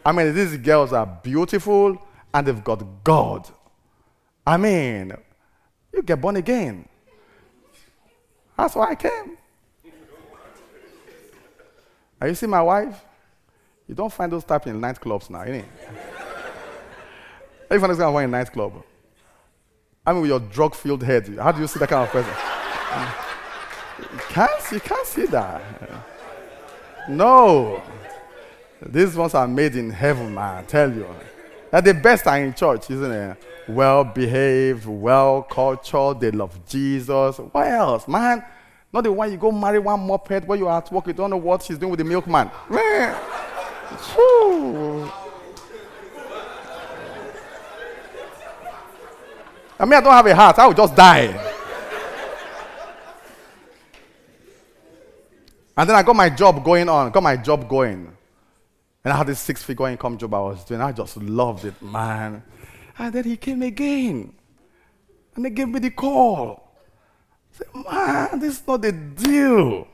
I 0.04 0.12
mean, 0.12 0.34
these 0.34 0.56
girls 0.58 0.92
are 0.92 1.06
beautiful 1.06 1.96
and 2.34 2.46
they've 2.46 2.64
got 2.64 2.84
God. 3.04 3.48
I 4.46 4.56
mean, 4.56 5.12
you 5.92 6.02
get 6.02 6.20
born 6.20 6.36
again. 6.36 6.86
That's 8.58 8.74
why 8.74 8.90
I 8.90 8.94
came. 8.96 9.38
Are 12.24 12.28
you 12.28 12.34
see 12.34 12.46
my 12.46 12.62
wife? 12.62 13.04
You 13.86 13.94
don't 13.94 14.10
find 14.10 14.32
those 14.32 14.44
type 14.44 14.66
in 14.66 14.80
nightclubs 14.80 15.28
now, 15.28 15.40
innit? 15.40 15.66
If 17.68 17.72
you 17.72 17.80
find 17.80 17.92
in 17.92 18.00
a 18.00 18.26
nightclub, 18.28 18.82
I 20.06 20.12
mean, 20.14 20.22
with 20.22 20.30
your 20.30 20.40
drug-filled 20.40 21.02
head, 21.02 21.36
how 21.38 21.52
do 21.52 21.60
you 21.60 21.66
see 21.66 21.78
that 21.80 21.90
kind 21.90 22.04
of 22.04 22.08
person? 22.08 22.34
you 24.00 24.18
can't, 24.30 24.72
you 24.72 24.80
can't 24.80 25.06
see 25.06 25.26
that. 25.26 25.60
No. 27.10 27.82
These 28.80 29.16
ones 29.16 29.34
are 29.34 29.46
made 29.46 29.76
in 29.76 29.90
heaven, 29.90 30.32
man, 30.32 30.64
I 30.64 30.66
tell 30.66 30.90
you. 30.90 31.06
They're 31.70 31.82
the 31.82 31.92
best 31.92 32.26
are 32.26 32.38
in 32.38 32.54
church, 32.54 32.90
isn't 32.90 33.12
it? 33.12 33.36
Well 33.68 34.02
behaved, 34.02 34.86
well 34.86 35.42
cultured, 35.42 36.20
they 36.20 36.30
love 36.30 36.58
Jesus. 36.66 37.36
What 37.36 37.66
else, 37.66 38.08
man? 38.08 38.42
Not 38.94 39.02
the 39.02 39.10
one 39.10 39.32
you 39.32 39.36
go 39.36 39.50
marry 39.50 39.80
one 39.80 40.06
moped 40.06 40.46
where 40.46 40.56
you 40.56 40.68
are 40.68 40.78
at 40.78 40.92
work, 40.92 41.08
you 41.08 41.12
don't 41.12 41.28
know 41.28 41.36
what 41.36 41.64
she's 41.64 41.76
doing 41.76 41.90
with 41.90 41.98
the 41.98 42.04
milkman. 42.04 42.48
Man. 42.70 43.16
I 49.76 49.84
mean, 49.84 49.94
I 49.94 50.00
don't 50.00 50.12
have 50.12 50.26
a 50.26 50.34
heart, 50.36 50.60
I 50.60 50.68
would 50.68 50.76
just 50.76 50.94
die. 50.94 51.24
and 55.76 55.90
then 55.90 55.96
I 55.96 56.04
got 56.04 56.14
my 56.14 56.30
job 56.30 56.62
going 56.64 56.88
on, 56.88 57.10
got 57.10 57.22
my 57.24 57.36
job 57.36 57.68
going. 57.68 58.16
And 59.02 59.12
I 59.12 59.16
had 59.16 59.26
this 59.26 59.40
six 59.40 59.60
figure 59.64 59.88
income 59.88 60.16
job 60.18 60.34
I 60.34 60.38
was 60.38 60.64
doing. 60.64 60.80
I 60.80 60.92
just 60.92 61.16
loved 61.16 61.64
it, 61.64 61.82
man. 61.82 62.44
And 62.96 63.12
then 63.12 63.24
he 63.24 63.36
came 63.36 63.62
again. 63.62 64.34
And 65.34 65.44
they 65.44 65.50
gave 65.50 65.68
me 65.68 65.80
the 65.80 65.90
call. 65.90 66.63
Said, 67.54 67.68
man, 67.72 68.40
this 68.40 68.60
is 68.60 68.66
not 68.66 68.82
the 68.82 68.90
deal. 68.90 69.86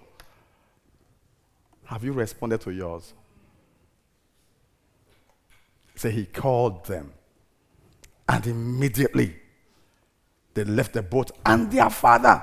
Have 1.84 2.02
you 2.02 2.12
responded 2.12 2.62
to 2.62 2.70
yours? 2.70 3.12
Say 5.94 6.10
so 6.10 6.16
he 6.16 6.24
called 6.24 6.86
them. 6.86 7.12
And 8.26 8.46
immediately 8.46 9.36
they 10.54 10.64
left 10.64 10.94
the 10.94 11.02
boat 11.02 11.32
and 11.44 11.70
their 11.70 11.90
father. 11.90 12.42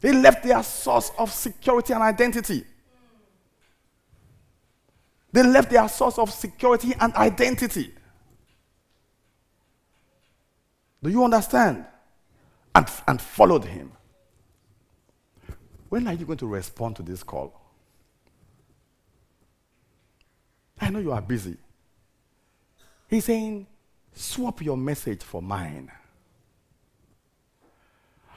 They 0.00 0.12
left 0.12 0.44
their 0.44 0.62
source 0.62 1.10
of 1.18 1.32
security 1.32 1.92
and 1.92 2.02
identity. 2.02 2.64
They 5.32 5.42
left 5.42 5.70
their 5.70 5.88
source 5.88 6.18
of 6.18 6.30
security 6.30 6.94
and 7.00 7.12
identity. 7.14 7.92
Do 11.02 11.10
you 11.10 11.24
understand? 11.24 11.86
And, 12.76 12.86
and 13.08 13.22
followed 13.22 13.64
him. 13.64 13.90
When 15.88 16.06
are 16.06 16.12
you 16.12 16.26
going 16.26 16.38
to 16.40 16.46
respond 16.46 16.96
to 16.96 17.02
this 17.02 17.22
call? 17.22 17.58
I 20.78 20.90
know 20.90 20.98
you 20.98 21.10
are 21.10 21.22
busy. 21.22 21.56
He's 23.08 23.24
saying, 23.24 23.66
swap 24.12 24.60
your 24.60 24.76
message 24.76 25.22
for 25.22 25.40
mine. 25.40 25.90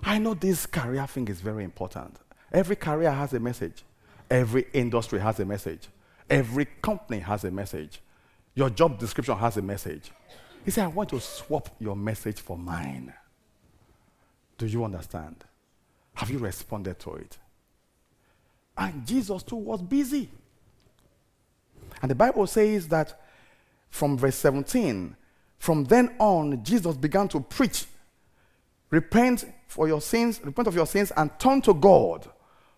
I 0.03 0.19
know 0.19 0.35
this 0.35 0.65
career 0.65 1.05
thing 1.05 1.27
is 1.27 1.41
very 1.41 1.65
important. 1.65 2.15
Every 2.53 2.77
career 2.77 3.11
has 3.11 3.33
a 3.33 3.41
message, 3.41 3.83
every 4.31 4.67
industry 4.71 5.19
has 5.19 5.41
a 5.41 5.45
message. 5.45 5.89
Every 6.29 6.65
company 6.81 7.19
has 7.19 7.43
a 7.43 7.51
message. 7.51 8.01
Your 8.55 8.69
job 8.69 8.99
description 8.99 9.35
has 9.37 9.57
a 9.57 9.61
message. 9.61 10.11
He 10.63 10.71
said, 10.71 10.85
I 10.85 10.87
want 10.87 11.09
to 11.09 11.19
swap 11.19 11.75
your 11.79 11.97
message 11.97 12.39
for 12.39 12.57
mine. 12.57 13.13
Do 14.59 14.67
you 14.67 14.83
understand? 14.83 15.45
Have 16.15 16.29
you 16.29 16.37
responded 16.37 16.99
to 16.99 17.13
it? 17.15 17.37
And 18.77 19.07
Jesus 19.07 19.41
too 19.41 19.55
was 19.55 19.81
busy. 19.81 20.29
And 22.01 22.11
the 22.11 22.15
Bible 22.15 22.45
says 22.45 22.87
that 22.89 23.21
from 23.89 24.17
verse 24.17 24.35
17, 24.35 25.15
from 25.57 25.85
then 25.85 26.13
on, 26.19 26.63
Jesus 26.63 26.95
began 26.97 27.27
to 27.29 27.39
preach 27.39 27.85
repent 28.89 29.45
for 29.67 29.87
your 29.87 30.01
sins, 30.01 30.41
repent 30.43 30.67
of 30.67 30.75
your 30.75 30.87
sins, 30.87 31.11
and 31.15 31.31
turn 31.39 31.61
to 31.61 31.73
God, 31.73 32.27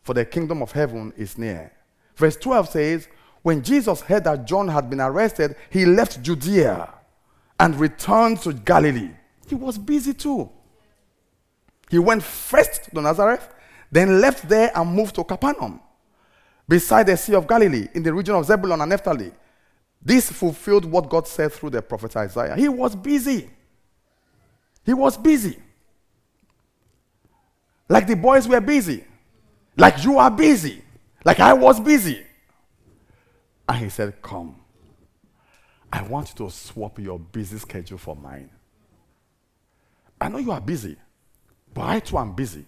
for 0.04 0.14
the 0.14 0.26
kingdom 0.26 0.62
of 0.62 0.72
heaven 0.72 1.12
is 1.18 1.38
near. 1.38 1.72
Verse 2.16 2.36
12 2.36 2.70
says, 2.70 3.08
when 3.42 3.64
Jesus 3.64 4.02
heard 4.02 4.26
that 4.26 4.46
John 4.46 4.68
had 4.68 4.90
been 4.90 5.02
arrested, 5.02 5.56
he 5.72 5.86
left 5.86 6.22
Judea 6.22 6.94
and 7.60 7.80
returned 7.80 8.42
to 8.42 8.54
Galilee. 8.54 9.12
He 9.48 9.56
was 9.56 9.80
busy 9.80 10.14
too. 10.14 10.50
He 11.92 12.00
went 12.00 12.24
first 12.24 12.86
to 12.96 13.02
Nazareth, 13.02 13.50
then 13.92 14.22
left 14.22 14.48
there 14.48 14.72
and 14.74 14.90
moved 14.90 15.14
to 15.16 15.26
Capernaum, 15.26 15.82
beside 16.66 17.08
the 17.08 17.18
Sea 17.18 17.36
of 17.36 17.46
Galilee, 17.46 17.90
in 17.94 18.02
the 18.02 18.14
region 18.14 18.34
of 18.34 18.46
Zebulun 18.46 18.80
and 18.80 18.90
Naphtali. 18.90 19.30
This 20.02 20.32
fulfilled 20.32 20.86
what 20.86 21.10
God 21.10 21.28
said 21.28 21.52
through 21.52 21.72
the 21.72 21.82
prophet 21.82 22.16
Isaiah. 22.16 22.56
He 22.56 22.70
was 22.70 22.96
busy. 22.96 23.50
He 24.86 24.94
was 24.94 25.18
busy. 25.18 25.60
Like 27.90 28.08
the 28.08 28.16
boys 28.16 28.48
were 28.48 28.62
busy. 28.62 29.04
Like 29.76 30.02
you 30.06 30.18
are 30.18 30.32
busy. 30.32 30.82
Like 31.26 31.42
I 31.42 31.52
was 31.52 31.78
busy. 31.78 32.24
And 33.68 33.78
he 33.80 33.90
said, 33.90 34.22
Come. 34.22 34.56
I 35.92 36.04
want 36.04 36.30
you 36.30 36.46
to 36.46 36.52
swap 36.52 37.00
your 37.00 37.20
busy 37.20 37.58
schedule 37.58 37.98
for 37.98 38.16
mine. 38.16 38.50
I 40.22 40.30
know 40.30 40.38
you 40.38 40.54
are 40.54 40.62
busy, 40.62 40.96
but 41.74 41.88
I 41.88 42.00
too 42.00 42.18
am 42.18 42.34
busy. 42.34 42.66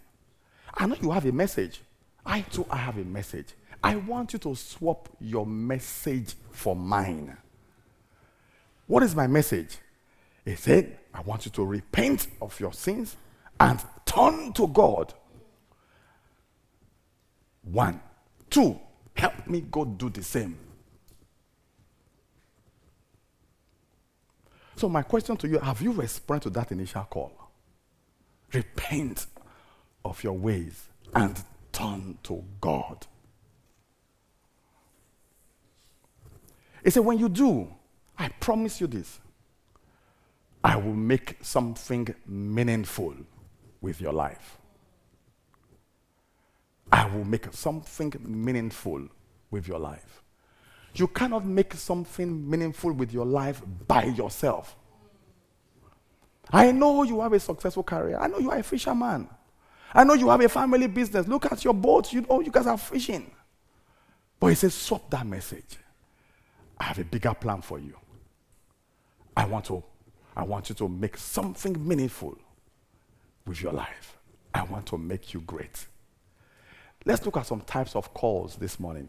I 0.74 0.86
know 0.88 0.96
you 1.02 1.12
have 1.12 1.26
a 1.26 1.32
message. 1.32 1.82
I 2.26 2.42
too 2.42 2.66
I 2.70 2.78
have 2.78 2.98
a 2.98 3.04
message. 3.04 3.48
I 3.84 3.98
want 3.98 4.34
you 4.34 4.40
to 4.40 4.56
swap 4.56 5.10
your 5.20 5.46
message 5.46 6.36
for 6.52 6.76
mine. 6.76 7.36
What 8.88 9.04
is 9.04 9.16
my 9.16 9.28
message? 9.28 9.78
He 10.46 10.56
said, 10.56 10.98
I 11.14 11.22
want 11.22 11.46
you 11.46 11.52
to 11.52 11.66
repent 11.66 12.28
of 12.42 12.58
your 12.60 12.74
sins 12.74 13.16
and 13.60 13.80
turn 14.06 14.54
to 14.54 14.68
God. 14.68 15.14
One. 17.64 18.00
Two, 18.50 18.80
help 19.16 19.48
me 19.48 19.62
go 19.62 19.86
do 19.86 20.10
the 20.10 20.24
same. 20.24 20.58
So, 24.76 24.90
my 24.90 25.02
question 25.02 25.38
to 25.38 25.48
you 25.48 25.60
have 25.60 25.82
you 25.82 25.92
responded 25.92 26.44
to 26.44 26.50
that 26.52 26.72
initial 26.72 27.04
call? 27.10 27.43
Repent 28.54 29.26
of 30.06 30.24
your 30.24 30.34
ways 30.34 30.88
mm. 31.14 31.24
and 31.24 31.44
turn 31.72 32.18
to 32.24 32.44
God. 32.62 33.06
He 36.84 36.90
said, 36.90 37.06
When 37.06 37.18
you 37.18 37.30
do, 37.30 37.74
I 38.18 38.30
promise 38.30 38.80
you 38.82 38.88
this 38.88 39.20
I 40.64 40.78
will 40.78 40.94
make 40.94 41.38
something 41.42 42.14
meaningful 42.26 43.16
with 43.82 44.00
your 44.00 44.14
life. 44.14 44.58
I 46.92 47.06
will 47.08 47.26
make 47.26 47.48
something 47.52 48.14
meaningful 48.24 49.08
with 49.52 49.68
your 49.68 49.80
life. 49.80 50.22
You 50.96 51.08
cannot 51.08 51.46
make 51.46 51.74
something 51.74 52.50
meaningful 52.50 52.94
with 52.94 53.12
your 53.12 53.26
life 53.26 53.62
by 53.88 54.06
yourself. 54.06 54.76
I 56.52 56.72
know 56.72 57.04
you 57.04 57.22
have 57.22 57.34
a 57.34 57.40
successful 57.40 57.84
career. 57.84 58.18
I 58.20 58.28
know 58.28 58.40
you 58.40 58.52
are 58.52 58.58
a 58.58 58.64
fisherman. 58.64 59.28
I 59.94 60.04
know 60.04 60.14
you 60.14 60.30
have 60.30 60.42
a 60.42 60.50
family 60.50 60.88
business. 60.88 61.28
Look 61.28 61.52
at 61.52 61.64
your 61.64 61.74
boat. 61.74 62.12
You 62.12 62.22
know 62.22 62.42
you 62.42 62.52
guys 62.52 62.68
are 62.68 62.78
fishing. 62.78 63.32
But 64.40 64.48
he 64.48 64.56
says, 64.56 64.74
swap 64.74 65.10
that 65.12 65.26
message. 65.26 65.78
I 66.78 66.86
have 66.86 67.00
a 67.00 67.06
bigger 67.06 67.34
plan 67.34 67.62
for 67.62 67.80
you. 67.80 67.96
I 69.38 69.46
want 69.46 69.66
to, 69.66 69.84
I 70.36 70.44
want 70.44 70.70
you 70.70 70.76
to 70.76 70.90
make 70.90 71.18
something 71.18 71.88
meaningful 71.88 72.38
with 73.46 73.62
your 73.62 73.74
life. 73.74 74.18
I 74.54 74.64
want 74.64 74.86
to 74.88 74.98
make 74.98 75.34
you 75.34 75.42
great. 75.42 75.86
Let's 77.06 77.26
look 77.26 77.38
at 77.38 77.46
some 77.46 77.62
types 77.62 77.96
of 77.96 78.14
calls 78.14 78.56
this 78.56 78.80
morning. 78.80 79.08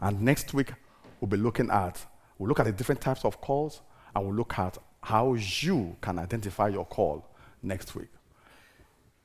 And 0.00 0.20
next 0.22 0.54
week, 0.54 0.72
we'll 1.20 1.28
be 1.28 1.36
looking 1.36 1.70
at, 1.70 2.04
we'll 2.38 2.48
look 2.48 2.60
at 2.60 2.66
the 2.66 2.72
different 2.72 3.00
types 3.00 3.24
of 3.24 3.40
calls 3.40 3.80
and 4.14 4.24
we'll 4.24 4.34
look 4.34 4.58
at 4.58 4.78
how 5.02 5.34
you 5.34 5.96
can 6.00 6.18
identify 6.18 6.68
your 6.68 6.84
call 6.86 7.26
next 7.62 7.94
week. 7.94 8.08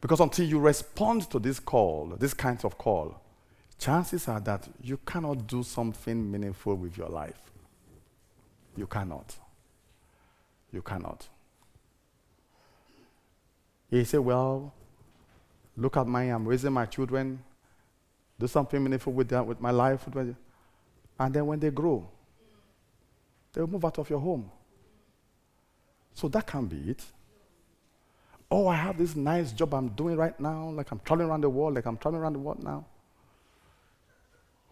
Because 0.02 0.20
until 0.20 0.46
you 0.46 0.60
respond 0.60 1.30
to 1.32 1.40
this 1.40 1.60
call, 1.60 2.14
this 2.20 2.34
kinds 2.34 2.66
of 2.66 2.78
call, 2.78 3.22
chances 3.78 4.28
are 4.28 4.40
that 4.42 4.68
you 4.82 4.98
cannot 5.06 5.48
do 5.48 5.64
something 5.64 6.32
meaningful 6.32 6.76
with 6.76 6.98
your 6.98 7.10
life. 7.10 7.40
You 8.76 8.88
cannot. 8.88 9.36
You 10.72 10.82
cannot. 10.82 11.28
He 13.90 14.04
said, 14.04 14.20
Well, 14.20 14.74
look 15.76 15.98
at 15.98 16.08
my, 16.08 16.24
I'm 16.24 16.48
raising 16.48 16.74
my 16.74 16.86
children, 16.86 17.42
do 18.40 18.48
something 18.48 18.84
meaningful 18.84 19.14
with, 19.14 19.30
them, 19.30 19.48
with 19.48 19.62
my 19.62 19.72
life. 19.72 20.06
And 21.20 21.34
then 21.34 21.46
when 21.46 21.60
they 21.60 21.72
grow, 21.72 22.08
they 23.54 23.62
will 23.62 23.70
move 23.70 23.86
out 23.86 23.98
of 23.98 24.10
your 24.10 24.20
home. 24.20 24.52
So 26.18 26.28
that 26.30 26.48
can't 26.48 26.68
be 26.68 26.78
it. 26.90 27.06
Oh, 28.50 28.68
I 28.68 28.76
have 28.76 28.98
this 28.98 29.16
nice 29.16 29.52
job 29.52 29.76
I'm 29.76 29.90
doing 29.90 30.18
right 30.18 30.38
now, 30.40 30.70
like 30.70 30.90
I'm 30.90 31.00
traveling 31.06 31.30
around 31.30 31.42
the 31.42 31.50
world, 31.50 31.76
like 31.76 31.86
I'm 31.86 31.96
traveling 31.96 32.24
around 32.24 32.34
the 32.34 32.40
world 32.40 32.64
now. 32.64 32.86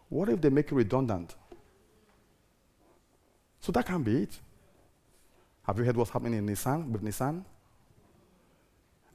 What 0.10 0.28
if 0.30 0.42
they 0.42 0.50
make 0.50 0.72
it 0.72 0.76
redundant? 0.76 1.36
So 3.60 3.72
that 3.74 3.86
can't 3.86 4.04
be 4.04 4.24
it. 4.24 4.40
Have 5.68 5.78
you 5.78 5.84
heard 5.84 5.96
what's 5.96 6.10
happening 6.10 6.40
in 6.40 6.48
Nissan 6.48 6.90
with 6.90 7.04
Nissan? 7.04 7.44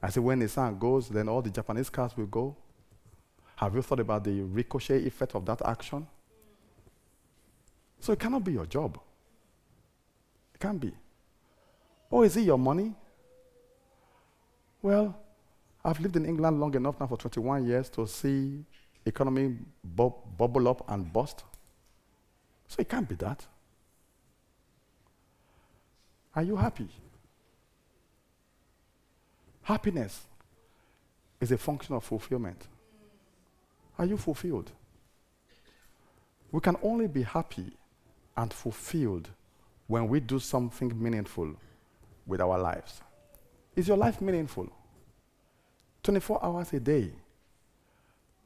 I 0.01 0.09
said 0.09 0.23
when 0.23 0.39
Nissan 0.39 0.79
goes, 0.79 1.09
then 1.09 1.27
all 1.27 1.41
the 1.41 1.49
Japanese 1.49 1.89
cars 1.89 2.15
will 2.15 2.27
go. 2.27 2.55
Have 3.57 3.75
you 3.75 3.81
thought 3.81 3.99
about 3.99 4.23
the 4.23 4.41
ricochet 4.41 5.05
effect 5.05 5.35
of 5.35 5.45
that 5.47 5.61
action? 5.65 6.07
So 7.99 8.13
it 8.13 8.19
cannot 8.19 8.45
be 8.45 8.53
your 8.53 8.67
job. 8.67 8.97
It 10.55 10.61
can't 10.61 10.79
be. 10.79 10.93
Oh, 12.11 12.23
is 12.23 12.35
it 12.35 12.41
your 12.41 12.57
money? 12.57 12.93
Well, 14.81 15.15
I've 15.83 15.99
lived 15.99 16.15
in 16.15 16.25
England 16.25 16.59
long 16.59 16.73
enough 16.75 16.99
now 16.99 17.07
for 17.07 17.17
21 17.17 17.65
years 17.65 17.89
to 17.91 18.05
see 18.07 18.65
economy 19.05 19.55
bu- 19.83 20.11
bubble 20.37 20.67
up 20.67 20.83
and 20.89 21.11
bust. 21.11 21.43
So 22.67 22.77
it 22.79 22.89
can't 22.89 23.07
be 23.07 23.15
that. 23.15 23.45
Are 26.35 26.43
you 26.43 26.55
happy? 26.55 26.87
Happiness 29.63 30.21
is 31.39 31.51
a 31.51 31.57
function 31.57 31.95
of 31.95 32.03
fulfillment. 32.03 32.67
Are 33.97 34.05
you 34.05 34.17
fulfilled? 34.17 34.71
We 36.51 36.59
can 36.59 36.75
only 36.83 37.07
be 37.07 37.23
happy 37.23 37.71
and 38.35 38.51
fulfilled 38.51 39.29
when 39.87 40.07
we 40.07 40.19
do 40.19 40.39
something 40.39 40.91
meaningful 41.01 41.55
with 42.25 42.41
our 42.41 42.57
lives. 42.57 43.01
Is 43.75 43.87
your 43.87 43.97
life 43.97 44.21
meaningful? 44.21 44.69
24 46.03 46.43
hours 46.43 46.73
a 46.73 46.79
day. 46.79 47.11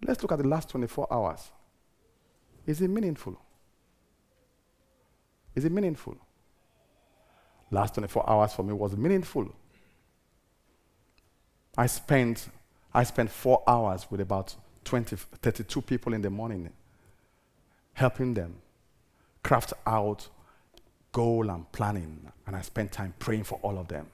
Let's 0.05 0.21
look 0.21 0.31
at 0.31 0.39
the 0.39 0.47
last 0.47 0.69
24 0.69 1.11
hours. 1.11 1.51
Is 2.65 2.81
it 2.81 2.89
meaningful? 2.89 3.37
Is 5.55 5.65
it 5.65 5.71
meaningful? 5.71 6.17
Last 7.71 7.95
24 7.95 8.29
hours 8.29 8.53
for 8.53 8.63
me 8.63 8.73
was 8.73 8.95
meaningful. 8.95 9.53
I 11.77 11.87
spent 11.87 12.49
I 12.93 13.03
spent 13.03 13.29
4 13.29 13.63
hours 13.67 14.07
with 14.09 14.21
about 14.21 14.55
20 14.85 15.15
32 15.15 15.81
people 15.81 16.13
in 16.13 16.21
the 16.21 16.29
morning 16.29 16.71
helping 17.93 18.33
them 18.33 18.55
craft 19.43 19.73
out 19.85 20.29
goal 21.15 21.49
and 21.49 21.71
planning, 21.71 22.29
and 22.45 22.57
I 22.57 22.61
spent 22.61 22.91
time 22.91 23.13
praying 23.17 23.45
for 23.45 23.57
all 23.61 23.77
of 23.79 23.87
them. 23.87 24.05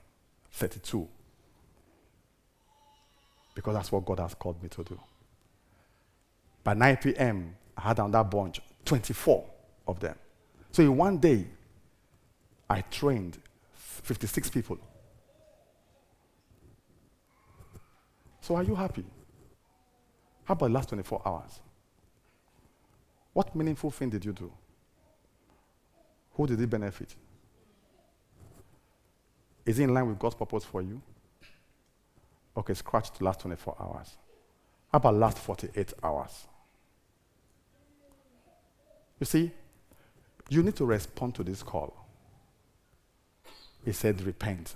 32. 0.51 1.07
Because 3.55 3.73
that's 3.73 3.91
what 3.91 4.05
God 4.05 4.19
has 4.19 4.35
called 4.35 4.61
me 4.61 4.69
to 4.69 4.83
do. 4.83 4.99
By 6.63 6.75
9 6.75 6.97
p.m., 6.97 7.55
I 7.75 7.81
had 7.81 7.99
on 7.99 8.11
that 8.11 8.29
bunch 8.29 8.61
24 8.85 9.43
of 9.87 9.99
them. 9.99 10.15
So 10.71 10.83
in 10.83 10.95
one 10.95 11.17
day, 11.17 11.47
I 12.69 12.81
trained 12.81 13.39
56 13.73 14.51
people. 14.51 14.77
So 18.41 18.55
are 18.57 18.63
you 18.63 18.75
happy? 18.75 19.05
How 20.43 20.51
about 20.51 20.67
the 20.67 20.73
last 20.73 20.89
24 20.89 21.23
hours? 21.25 21.59
What 23.33 23.55
meaningful 23.55 23.89
thing 23.89 24.11
did 24.11 24.23
you 24.23 24.33
do? 24.33 24.51
Who 26.33 26.47
did 26.47 26.61
it 26.61 26.69
benefit? 26.69 27.15
Is 29.65 29.79
it 29.79 29.83
in 29.83 29.93
line 29.93 30.07
with 30.07 30.19
God's 30.19 30.35
purpose 30.35 30.63
for 30.63 30.81
you? 30.81 31.01
Okay, 32.57 32.73
scratch 32.73 33.13
the 33.13 33.23
last 33.23 33.41
24 33.41 33.75
hours. 33.79 34.17
How 34.91 34.97
about 34.97 35.15
last 35.15 35.37
48 35.37 35.93
hours? 36.03 36.47
You 39.19 39.25
see, 39.25 39.51
you 40.49 40.63
need 40.63 40.75
to 40.77 40.85
respond 40.85 41.35
to 41.35 41.43
this 41.43 41.63
call. 41.63 41.93
He 43.85 43.93
said, 43.93 44.21
repent 44.21 44.75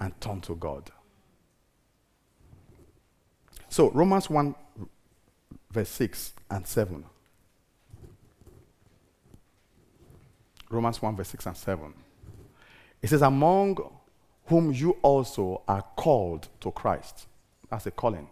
and 0.00 0.18
turn 0.20 0.40
to 0.42 0.54
God. 0.54 0.90
So, 3.68 3.90
Romans 3.90 4.30
1, 4.30 4.54
verse 5.70 5.88
6 5.90 6.32
and 6.50 6.66
7. 6.66 7.04
Romans 10.68 11.00
1, 11.00 11.16
verse 11.16 11.28
6 11.28 11.46
and 11.46 11.56
7. 11.56 11.94
It 13.02 13.08
says, 13.08 13.22
Among 13.22 13.78
whom 14.46 14.72
you 14.72 14.96
also 15.02 15.62
are 15.68 15.82
called 15.96 16.48
to 16.60 16.70
Christ. 16.70 17.26
That's 17.70 17.86
a 17.86 17.90
calling. 17.90 18.28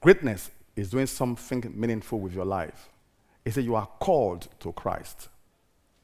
Greatness 0.00 0.50
is 0.74 0.90
doing 0.90 1.06
something 1.06 1.72
meaningful 1.74 2.20
with 2.20 2.34
your 2.34 2.44
life. 2.44 2.88
It 3.44 3.54
says, 3.54 3.64
You 3.64 3.74
are 3.74 3.88
called 3.98 4.48
to 4.60 4.72
Christ. 4.72 5.28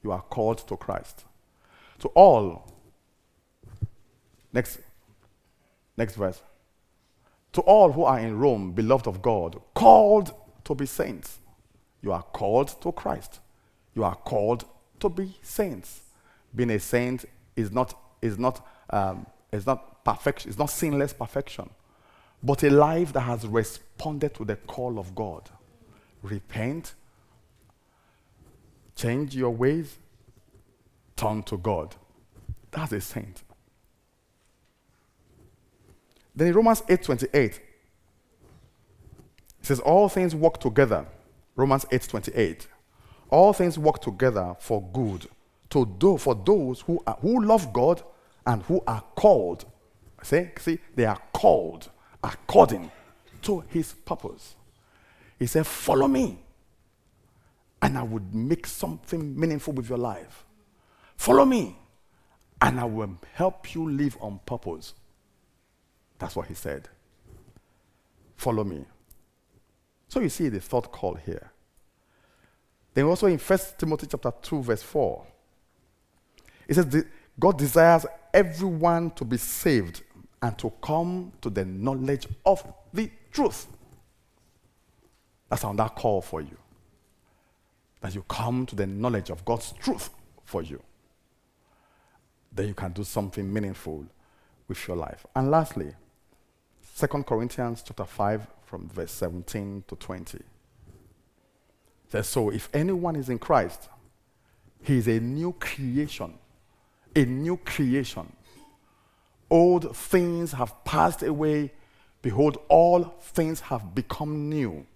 You 0.02 0.12
are 0.12 0.22
called 0.22 0.66
to 0.68 0.76
Christ. 0.76 1.24
To 2.00 2.08
all, 2.08 2.72
next, 4.52 4.80
next 5.96 6.16
verse. 6.16 6.42
To 7.52 7.60
all 7.60 7.92
who 7.92 8.04
are 8.04 8.18
in 8.18 8.38
Rome, 8.38 8.72
beloved 8.72 9.06
of 9.06 9.22
God, 9.22 9.60
called 9.74 10.32
to 10.64 10.74
be 10.74 10.86
saints. 10.86 11.38
You 12.00 12.12
are 12.12 12.22
called 12.22 12.80
to 12.80 12.90
Christ. 12.92 13.40
You 13.94 14.04
are 14.04 14.14
called 14.14 14.64
to 15.00 15.08
be 15.08 15.36
saints. 15.42 16.02
Being 16.54 16.70
a 16.70 16.80
saint 16.80 17.24
is 17.56 17.70
not, 17.70 17.94
is 18.20 18.38
not, 18.38 18.66
um, 18.90 19.26
is 19.50 19.66
not 19.66 20.04
perfection, 20.04 20.48
it's 20.50 20.58
not 20.58 20.70
sinless 20.70 21.12
perfection, 21.12 21.68
but 22.42 22.62
a 22.62 22.70
life 22.70 23.12
that 23.12 23.20
has 23.20 23.46
responded 23.46 24.34
to 24.34 24.44
the 24.44 24.56
call 24.56 24.98
of 24.98 25.14
God. 25.14 25.48
Repent, 26.22 26.94
change 28.96 29.34
your 29.34 29.50
ways, 29.50 29.96
turn 31.16 31.42
to 31.44 31.56
God. 31.56 31.94
That's 32.70 32.92
a 32.92 33.00
saint. 33.00 33.42
Then 36.34 36.48
in 36.48 36.54
Romans 36.54 36.82
8:28, 36.82 37.34
it 37.34 37.60
says, 39.60 39.80
All 39.80 40.08
things 40.08 40.34
work 40.34 40.58
together. 40.58 41.06
Romans 41.54 41.84
8:28. 41.92 42.66
All 43.32 43.54
things 43.54 43.78
work 43.78 43.98
together 44.02 44.54
for 44.58 44.82
good 44.92 45.26
to 45.70 45.86
do 45.98 46.18
for 46.18 46.34
those 46.34 46.82
who, 46.82 47.02
are, 47.06 47.16
who 47.22 47.42
love 47.42 47.72
God 47.72 48.02
and 48.46 48.62
who 48.64 48.84
are 48.86 49.02
called. 49.16 49.64
See, 50.22 50.50
see, 50.58 50.78
they 50.94 51.06
are 51.06 51.18
called 51.32 51.90
according 52.22 52.90
to 53.40 53.64
his 53.68 53.94
purpose. 53.94 54.54
He 55.38 55.46
said, 55.46 55.66
Follow 55.66 56.08
me, 56.08 56.40
and 57.80 57.96
I 57.96 58.02
would 58.02 58.34
make 58.34 58.66
something 58.66 59.34
meaningful 59.40 59.72
with 59.72 59.88
your 59.88 59.98
life. 59.98 60.44
Follow 61.16 61.46
me, 61.46 61.78
and 62.60 62.78
I 62.78 62.84
will 62.84 63.16
help 63.32 63.74
you 63.74 63.90
live 63.90 64.18
on 64.20 64.40
purpose. 64.44 64.92
That's 66.18 66.36
what 66.36 66.48
he 66.48 66.54
said. 66.54 66.86
Follow 68.36 68.62
me. 68.62 68.84
So 70.08 70.20
you 70.20 70.28
see 70.28 70.50
the 70.50 70.60
third 70.60 70.92
call 70.92 71.14
here. 71.14 71.51
Then 72.94 73.04
also 73.04 73.26
in 73.26 73.38
1 73.38 73.58
Timothy 73.78 74.06
chapter 74.06 74.32
2, 74.42 74.62
verse 74.62 74.82
4, 74.82 75.26
it 76.68 76.74
says, 76.74 77.04
God 77.38 77.58
desires 77.58 78.06
everyone 78.32 79.10
to 79.12 79.24
be 79.24 79.36
saved 79.36 80.02
and 80.40 80.56
to 80.58 80.70
come 80.82 81.32
to 81.40 81.50
the 81.50 81.64
knowledge 81.64 82.26
of 82.44 82.62
the 82.92 83.10
truth. 83.30 83.66
That's 85.48 85.64
on 85.64 85.76
that 85.76 85.94
call 85.94 86.20
for 86.20 86.40
you. 86.40 86.56
That 88.00 88.14
you 88.14 88.24
come 88.28 88.66
to 88.66 88.76
the 88.76 88.86
knowledge 88.86 89.30
of 89.30 89.44
God's 89.44 89.72
truth 89.72 90.10
for 90.44 90.62
you. 90.62 90.82
Then 92.52 92.68
you 92.68 92.74
can 92.74 92.92
do 92.92 93.04
something 93.04 93.50
meaningful 93.50 94.04
with 94.68 94.86
your 94.86 94.96
life. 94.96 95.24
And 95.34 95.50
lastly, 95.50 95.94
2 96.98 97.06
Corinthians 97.22 97.82
chapter 97.86 98.04
5 98.04 98.46
from 98.64 98.88
verse 98.88 99.12
17 99.12 99.84
to 99.88 99.96
20 99.96 100.24
says, 100.24 100.51
So 102.20 102.50
if 102.50 102.68
anyone 102.74 103.16
is 103.16 103.30
in 103.30 103.38
Christ, 103.38 103.88
he 104.82 104.98
is 104.98 105.08
a 105.08 105.18
new 105.18 105.52
creation. 105.54 106.34
A 107.16 107.24
new 107.24 107.56
creation. 107.56 108.30
Old 109.48 109.96
things 109.96 110.52
have 110.52 110.84
passed 110.84 111.22
away. 111.22 111.72
Behold, 112.20 112.58
all 112.68 113.04
things 113.20 113.60
have 113.60 113.94
become 113.94 114.48
new. 114.48 114.86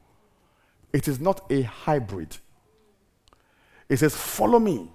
It 0.92 1.08
is 1.08 1.20
not 1.20 1.50
a 1.50 1.62
hybrid. 1.62 2.36
It 3.88 3.98
says, 3.98 4.14
Follow 4.16 4.58
me, 4.58 4.90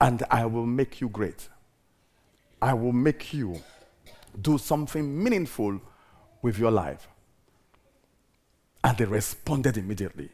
and 0.00 0.22
I 0.30 0.46
will 0.46 0.66
make 0.66 1.00
you 1.00 1.08
great. 1.08 1.48
I 2.62 2.74
will 2.74 2.92
make 2.92 3.32
you 3.32 3.60
do 4.40 4.58
something 4.58 5.22
meaningful 5.22 5.80
with 6.42 6.58
your 6.58 6.70
life. 6.70 7.08
And 8.82 8.96
they 8.96 9.04
responded 9.04 9.76
immediately. 9.76 10.30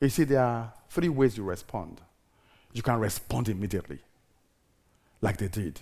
You 0.00 0.08
see, 0.08 0.24
there 0.24 0.42
are 0.42 0.72
three 0.88 1.08
ways 1.08 1.36
you 1.36 1.44
respond. 1.44 2.00
You 2.72 2.82
can 2.82 2.98
respond 2.98 3.48
immediately, 3.48 4.00
like 5.20 5.36
they 5.36 5.48
did. 5.48 5.80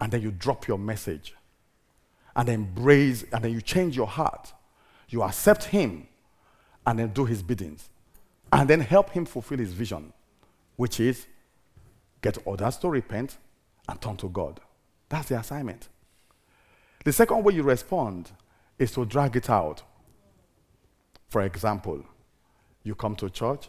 And 0.00 0.12
then 0.12 0.22
you 0.22 0.30
drop 0.30 0.66
your 0.66 0.78
message. 0.78 1.34
And 2.36 2.48
embrace, 2.48 3.24
and 3.32 3.42
then 3.42 3.52
you 3.52 3.60
change 3.60 3.96
your 3.96 4.06
heart. 4.06 4.52
You 5.08 5.22
accept 5.22 5.64
Him, 5.64 6.06
and 6.86 6.98
then 6.98 7.08
do 7.08 7.24
His 7.24 7.42
biddings. 7.42 7.88
And 8.52 8.68
then 8.68 8.80
help 8.80 9.10
Him 9.10 9.24
fulfill 9.24 9.58
His 9.58 9.72
vision, 9.72 10.12
which 10.76 11.00
is 11.00 11.26
get 12.22 12.38
others 12.46 12.76
to 12.78 12.88
repent 12.88 13.38
and 13.88 14.00
turn 14.00 14.16
to 14.18 14.28
God. 14.28 14.60
That's 15.08 15.28
the 15.28 15.38
assignment. 15.38 15.88
The 17.04 17.12
second 17.12 17.42
way 17.42 17.54
you 17.54 17.62
respond 17.62 18.30
is 18.78 18.92
to 18.92 19.04
drag 19.04 19.36
it 19.36 19.48
out. 19.48 19.82
For 21.28 21.42
example, 21.42 22.04
you 22.88 22.94
come 22.94 23.14
to 23.14 23.28
church, 23.28 23.68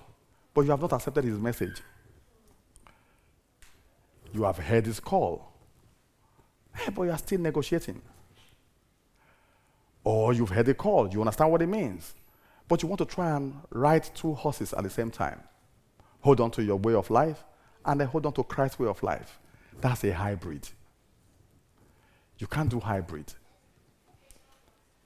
but 0.53 0.62
you 0.62 0.71
have 0.71 0.82
not 0.82 0.93
accepted 0.93 1.25
his 1.25 1.38
message. 1.38 1.82
You 4.34 4.43
have 4.43 4.58
heard 4.58 4.86
his 4.86 4.99
call, 4.99 5.51
but 6.95 7.03
you 7.03 7.12
are 7.12 7.17
still 7.17 7.39
negotiating. 7.41 8.01
Or 10.05 10.34
you've 10.34 10.49
heard 10.49 10.67
the 10.67 10.73
call, 10.73 11.10
you 11.10 11.19
understand 11.19 11.51
what 11.51 11.62
it 11.62 11.67
means, 11.67 12.15
but 12.67 12.82
you 12.82 12.88
want 12.88 12.99
to 12.99 13.05
try 13.05 13.36
and 13.36 13.55
ride 13.71 14.03
two 14.15 14.34
horses 14.34 14.73
at 14.73 14.84
the 14.84 14.89
same 14.89 15.12
time. 15.12 15.41
Hold 16.21 16.39
on 16.39 16.51
to 16.51 16.63
your 16.63 16.77
way 16.77 16.93
of 16.93 17.10
life, 17.10 17.43
and 17.86 17.99
then 17.99 18.08
hold 18.08 18.25
on 18.25 18.34
to 18.34 18.43
Christ's 18.43 18.79
way 18.79 18.88
of 18.88 19.03
life. 19.03 19.38
That's 19.82 20.03
a 20.05 20.12
hybrid. 20.12 20.69
You 22.38 22.47
can't 22.47 22.69
do 22.69 22.79
hybrid. 22.79 23.34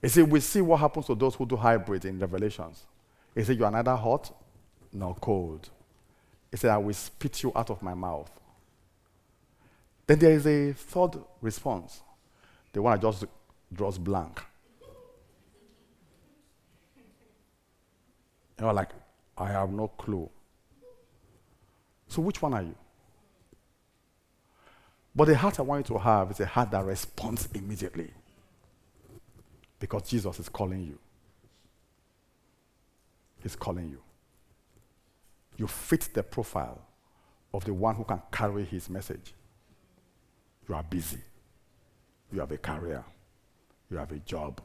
You 0.04 0.10
see, 0.10 0.22
we 0.22 0.40
see 0.40 0.62
what 0.62 0.80
happens 0.80 1.08
to 1.08 1.16
those 1.16 1.34
who 1.34 1.48
do 1.48 1.56
hybrid 1.56 2.06
in 2.06 2.20
Revelations. 2.20 2.86
He 3.36 3.44
said, 3.44 3.58
You 3.58 3.66
are 3.66 3.72
neither 3.72 3.96
hot 3.96 4.36
nor 4.92 5.16
cold. 5.16 5.70
He 6.52 6.58
said, 6.58 6.72
I 6.72 6.78
will 6.78 6.94
spit 6.94 7.44
you 7.44 7.52
out 7.56 7.70
of 7.70 7.82
my 7.82 7.94
mouth. 7.94 8.30
Then 10.06 10.20
there 10.20 10.34
is 10.34 10.46
a 10.46 10.74
third 10.74 11.18
response. 11.42 12.02
The 12.74 12.82
one 12.82 13.00
that 13.00 13.02
just 13.02 13.26
draws 13.72 13.98
blank. 13.98 14.42
You're 18.60 18.74
like, 18.74 18.90
I 19.38 19.48
have 19.48 19.72
no 19.72 19.88
clue. 19.88 20.30
So 22.08 22.22
which 22.22 22.42
one 22.42 22.54
are 22.54 22.62
you? 22.62 22.76
But 25.16 25.26
the 25.26 25.36
heart 25.36 25.60
I 25.60 25.64
want 25.64 25.90
you 25.90 25.96
to 25.96 26.00
have 26.00 26.32
is 26.32 26.40
a 26.40 26.46
heart 26.46 26.72
that 26.72 26.86
responds 26.86 27.48
immediately. 27.54 28.12
Because 29.80 30.04
Jesus 30.10 30.40
is 30.40 30.50
calling 30.50 30.82
you. 30.82 31.00
He's 33.44 33.56
calling 33.56 33.90
you. 33.90 34.02
You 35.58 35.68
fit 35.68 36.10
the 36.14 36.24
profile 36.24 36.82
of 37.54 37.66
the 37.66 37.74
one 37.74 37.96
who 37.96 38.04
can 38.04 38.22
carry 38.32 38.64
his 38.66 38.90
message. 38.90 39.34
You 40.68 40.74
are 40.74 40.84
busy. 40.84 41.20
You 42.32 42.40
have 42.40 42.52
a 42.52 42.58
career. 42.58 43.04
You 43.92 43.98
have 43.98 44.12
a 44.12 44.20
job. 44.20 44.62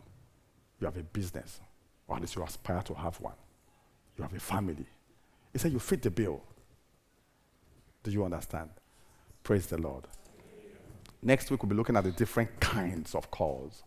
You 0.81 0.87
have 0.87 0.97
a 0.97 1.03
business. 1.03 1.61
Or 2.07 2.17
at 2.17 2.23
least 2.23 2.37
you 2.37 2.43
aspire 2.43 2.83
to 2.83 2.95
have 2.95 3.21
one. 3.21 3.35
You 4.17 4.23
have 4.23 4.33
a 4.33 4.41
family. 4.41 4.87
He 5.53 5.59
said 5.59 5.73
you 5.73 5.79
fit 5.79 6.01
the 6.01 6.11
bill. 6.11 6.41
Do 8.03 8.11
you 8.11 8.25
understand? 8.25 8.71
Praise 9.43 9.67
the 9.67 9.77
Lord. 9.77 10.05
Next 11.21 11.51
week, 11.51 11.63
we'll 11.63 11.71
be 11.71 11.77
looking 11.77 11.97
at 11.97 12.05
the 12.05 12.13
different 12.13 12.61
kinds 12.61 13.15
of 13.15 13.31
calls. 13.31 13.83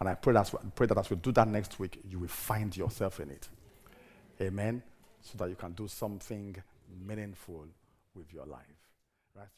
And 0.00 0.08
I 0.08 0.14
pray 0.14 0.32
that, 0.32 0.98
as 0.98 1.10
we 1.10 1.16
do 1.16 1.30
that 1.32 1.46
next 1.46 1.78
week, 1.78 2.00
you 2.08 2.18
will 2.18 2.28
find 2.28 2.76
yourself 2.76 3.20
in 3.20 3.30
it. 3.30 3.48
Amen. 4.40 4.82
So 5.20 5.38
that 5.38 5.48
you 5.48 5.56
can 5.56 5.72
do 5.72 5.88
something 5.88 6.56
meaningful 7.06 7.66
with 8.14 8.32
your 8.32 8.46
life. 8.46 8.60
Right? 9.34 9.48